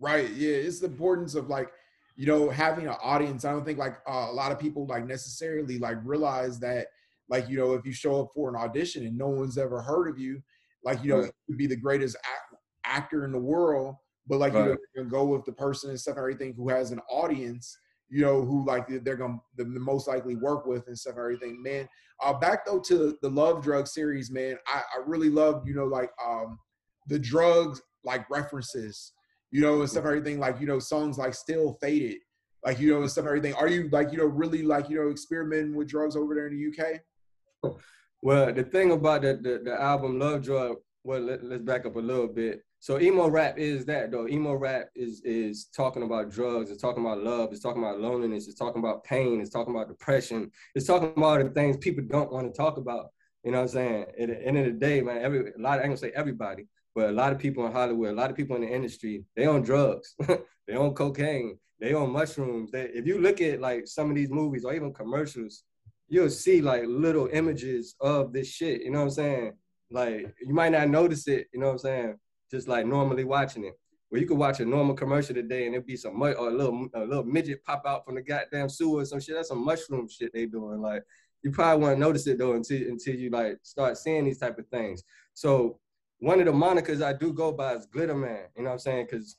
right 0.00 0.30
yeah 0.30 0.54
it's 0.54 0.80
the 0.80 0.86
importance 0.86 1.34
of 1.34 1.48
like 1.48 1.70
you 2.16 2.26
know 2.26 2.50
having 2.50 2.86
an 2.86 2.96
audience 3.02 3.44
i 3.44 3.52
don't 3.52 3.64
think 3.64 3.78
like 3.78 3.98
uh, 4.08 4.26
a 4.30 4.32
lot 4.32 4.52
of 4.52 4.58
people 4.58 4.86
like 4.86 5.06
necessarily 5.06 5.78
like 5.78 5.96
realize 6.04 6.58
that 6.58 6.88
like 7.28 7.48
you 7.48 7.56
know 7.56 7.72
if 7.72 7.84
you 7.86 7.92
show 7.92 8.20
up 8.20 8.28
for 8.34 8.48
an 8.48 8.56
audition 8.56 9.06
and 9.06 9.16
no 9.16 9.28
one's 9.28 9.58
ever 9.58 9.80
heard 9.80 10.08
of 10.08 10.18
you 10.18 10.40
like 10.84 11.02
you 11.02 11.10
know 11.10 11.20
right. 11.20 11.32
you 11.46 11.56
be 11.56 11.66
the 11.66 11.76
greatest 11.76 12.16
act- 12.16 12.60
actor 12.84 13.24
in 13.24 13.32
the 13.32 13.38
world 13.38 13.96
but 14.26 14.38
like 14.38 14.54
right. 14.54 14.76
you 14.94 15.02
know, 15.02 15.08
go 15.08 15.24
with 15.24 15.44
the 15.44 15.52
person 15.52 15.90
and 15.90 16.00
stuff 16.00 16.12
and 16.12 16.20
everything 16.20 16.54
who 16.54 16.68
has 16.68 16.90
an 16.90 17.00
audience, 17.10 17.76
you 18.08 18.22
know, 18.22 18.42
who 18.42 18.64
like 18.64 18.86
they're 19.04 19.16
gonna 19.16 19.38
the, 19.56 19.64
the 19.64 19.80
most 19.80 20.06
likely 20.06 20.36
work 20.36 20.66
with 20.66 20.86
and 20.86 20.98
stuff 20.98 21.14
and 21.14 21.20
everything. 21.20 21.62
Man, 21.62 21.88
uh, 22.22 22.32
back 22.32 22.64
though 22.64 22.80
to 22.80 23.18
the 23.20 23.28
Love 23.28 23.62
Drug 23.62 23.86
series, 23.86 24.30
man, 24.30 24.56
I, 24.66 24.78
I 24.78 25.02
really 25.06 25.28
love 25.28 25.66
you 25.66 25.74
know 25.74 25.86
like 25.86 26.10
um 26.24 26.58
the 27.06 27.18
drugs 27.18 27.82
like 28.04 28.28
references, 28.30 29.12
you 29.50 29.60
know, 29.60 29.80
and 29.80 29.90
stuff 29.90 30.04
everything 30.04 30.38
like 30.38 30.60
you 30.60 30.66
know 30.66 30.78
songs 30.78 31.18
like 31.18 31.34
Still 31.34 31.78
Faded, 31.80 32.18
like 32.64 32.78
you 32.78 32.92
know 32.92 33.00
and 33.00 33.10
stuff 33.10 33.26
everything. 33.26 33.54
Are 33.54 33.68
you 33.68 33.88
like 33.90 34.12
you 34.12 34.18
know 34.18 34.26
really 34.26 34.62
like 34.62 34.88
you 34.88 34.96
know 34.96 35.10
experimenting 35.10 35.74
with 35.74 35.88
drugs 35.88 36.16
over 36.16 36.34
there 36.34 36.48
in 36.48 36.56
the 36.56 36.84
UK? 36.84 37.74
Well, 38.22 38.52
the 38.52 38.62
thing 38.62 38.92
about 38.92 39.22
the 39.22 39.34
the, 39.34 39.62
the 39.64 39.80
album 39.80 40.18
Love 40.18 40.42
Drug, 40.42 40.76
well, 41.02 41.20
let, 41.20 41.42
let's 41.44 41.62
back 41.62 41.86
up 41.86 41.96
a 41.96 42.00
little 42.00 42.28
bit 42.28 42.62
so 42.82 42.98
emo 43.00 43.28
rap 43.30 43.58
is 43.58 43.84
that 43.84 44.10
though. 44.10 44.26
Emo 44.26 44.54
rap 44.54 44.88
is 44.96 45.20
is 45.20 45.66
talking 45.66 46.02
about 46.02 46.32
drugs. 46.32 46.68
It's 46.68 46.82
talking 46.82 47.04
about 47.04 47.22
love. 47.22 47.52
It's 47.52 47.62
talking 47.62 47.80
about 47.80 48.00
loneliness. 48.00 48.48
It's 48.48 48.58
talking 48.58 48.82
about 48.82 49.04
pain. 49.04 49.40
It's 49.40 49.50
talking 49.50 49.72
about 49.72 49.86
depression. 49.86 50.50
It's 50.74 50.84
talking 50.84 51.12
about 51.16 51.44
the 51.44 51.50
things 51.50 51.76
people 51.76 52.02
don't 52.10 52.32
want 52.32 52.52
to 52.52 52.52
talk 52.52 52.78
about. 52.78 53.12
You 53.44 53.52
know 53.52 53.58
what 53.58 53.62
I'm 53.62 53.68
saying? 53.68 54.06
At 54.20 54.28
the 54.30 54.44
end 54.44 54.58
of 54.58 54.64
the 54.64 54.72
day, 54.72 55.00
man, 55.00 55.22
every 55.22 55.52
a 55.52 55.58
lot. 55.58 55.74
Of, 55.74 55.82
I 55.82 55.84
ain't 55.84 55.90
gonna 55.90 55.96
say 55.96 56.10
everybody, 56.16 56.66
but 56.94 57.08
a 57.08 57.12
lot 57.12 57.32
of 57.32 57.38
people 57.38 57.66
in 57.66 57.72
Hollywood, 57.72 58.10
a 58.10 58.14
lot 58.14 58.30
of 58.30 58.36
people 58.36 58.56
in 58.56 58.62
the 58.62 58.68
industry, 58.68 59.24
they 59.36 59.46
on 59.46 59.62
drugs. 59.62 60.14
they 60.66 60.74
on 60.74 60.94
cocaine. 60.94 61.58
They 61.80 61.94
on 61.94 62.10
mushrooms. 62.10 62.70
They, 62.70 62.82
if 62.94 63.06
you 63.06 63.18
look 63.18 63.40
at 63.40 63.60
like 63.60 63.86
some 63.86 64.10
of 64.10 64.16
these 64.16 64.30
movies 64.30 64.64
or 64.64 64.74
even 64.74 64.92
commercials, 64.92 65.64
you'll 66.08 66.30
see 66.30 66.60
like 66.60 66.84
little 66.86 67.28
images 67.32 67.94
of 68.00 68.32
this 68.32 68.48
shit. 68.48 68.82
You 68.82 68.90
know 68.90 68.98
what 68.98 69.04
I'm 69.04 69.10
saying? 69.10 69.52
Like 69.90 70.34
you 70.40 70.54
might 70.54 70.72
not 70.72 70.88
notice 70.88 71.26
it. 71.28 71.48
You 71.52 71.60
know 71.60 71.66
what 71.66 71.72
I'm 71.72 71.78
saying? 71.78 72.18
just 72.52 72.68
like 72.68 72.86
normally 72.86 73.24
watching 73.24 73.64
it. 73.64 73.72
Where 74.10 74.20
you 74.20 74.26
could 74.28 74.36
watch 74.36 74.60
a 74.60 74.66
normal 74.66 74.94
commercial 74.94 75.34
today 75.34 75.64
and 75.64 75.74
it'd 75.74 75.86
be 75.86 75.96
some 75.96 76.20
or 76.20 76.28
a 76.28 76.50
little 76.50 76.86
a 76.94 77.00
little 77.00 77.24
midget 77.24 77.64
pop 77.64 77.82
out 77.86 78.04
from 78.04 78.14
the 78.16 78.22
goddamn 78.22 78.68
sewer 78.68 79.00
or 79.00 79.04
some 79.06 79.20
shit. 79.20 79.34
That's 79.34 79.48
some 79.48 79.64
mushroom 79.64 80.06
shit 80.06 80.32
they 80.34 80.44
doing. 80.44 80.82
Like 80.82 81.02
you 81.42 81.50
probably 81.50 81.82
won't 81.82 81.98
notice 81.98 82.26
it 82.26 82.36
though 82.36 82.52
until 82.52 82.76
until 82.88 83.14
you 83.14 83.30
like 83.30 83.58
start 83.62 83.96
seeing 83.96 84.26
these 84.26 84.36
type 84.36 84.58
of 84.58 84.68
things. 84.68 85.02
So 85.32 85.78
one 86.22 86.38
of 86.38 86.46
the 86.46 86.52
monikers 86.52 87.02
I 87.02 87.12
do 87.12 87.32
go 87.32 87.50
by 87.50 87.74
is 87.74 87.86
Glitter 87.86 88.14
Man. 88.14 88.44
You 88.56 88.62
know 88.62 88.70
what 88.70 88.74
I'm 88.74 88.78
saying? 88.78 89.08
Because 89.10 89.36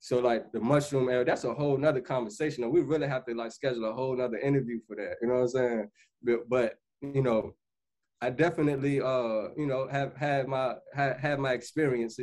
so 0.00 0.18
like 0.18 0.50
the 0.50 0.58
mushroom 0.60 1.08
era, 1.08 1.24
that's 1.24 1.44
a 1.44 1.54
whole 1.54 1.76
nother 1.78 2.00
conversation. 2.00 2.64
And 2.64 2.72
we 2.72 2.80
really 2.80 3.06
have 3.06 3.24
to 3.26 3.34
like 3.34 3.52
schedule 3.52 3.88
a 3.88 3.92
whole 3.92 4.16
nother 4.16 4.38
interview 4.38 4.80
for 4.86 4.96
that. 4.96 5.14
You 5.22 5.28
know 5.28 5.34
what 5.34 5.42
I'm 5.42 5.48
saying? 5.48 5.90
But, 6.24 6.48
but 6.48 6.74
you 7.00 7.22
know, 7.22 7.54
I 8.20 8.30
definitely 8.30 9.00
uh, 9.00 9.50
you 9.56 9.66
know, 9.68 9.86
have 9.86 10.16
had 10.16 10.48
my 10.48 10.74
have, 10.92 11.18
have 11.18 11.38
my 11.38 11.52
experiences 11.52 12.18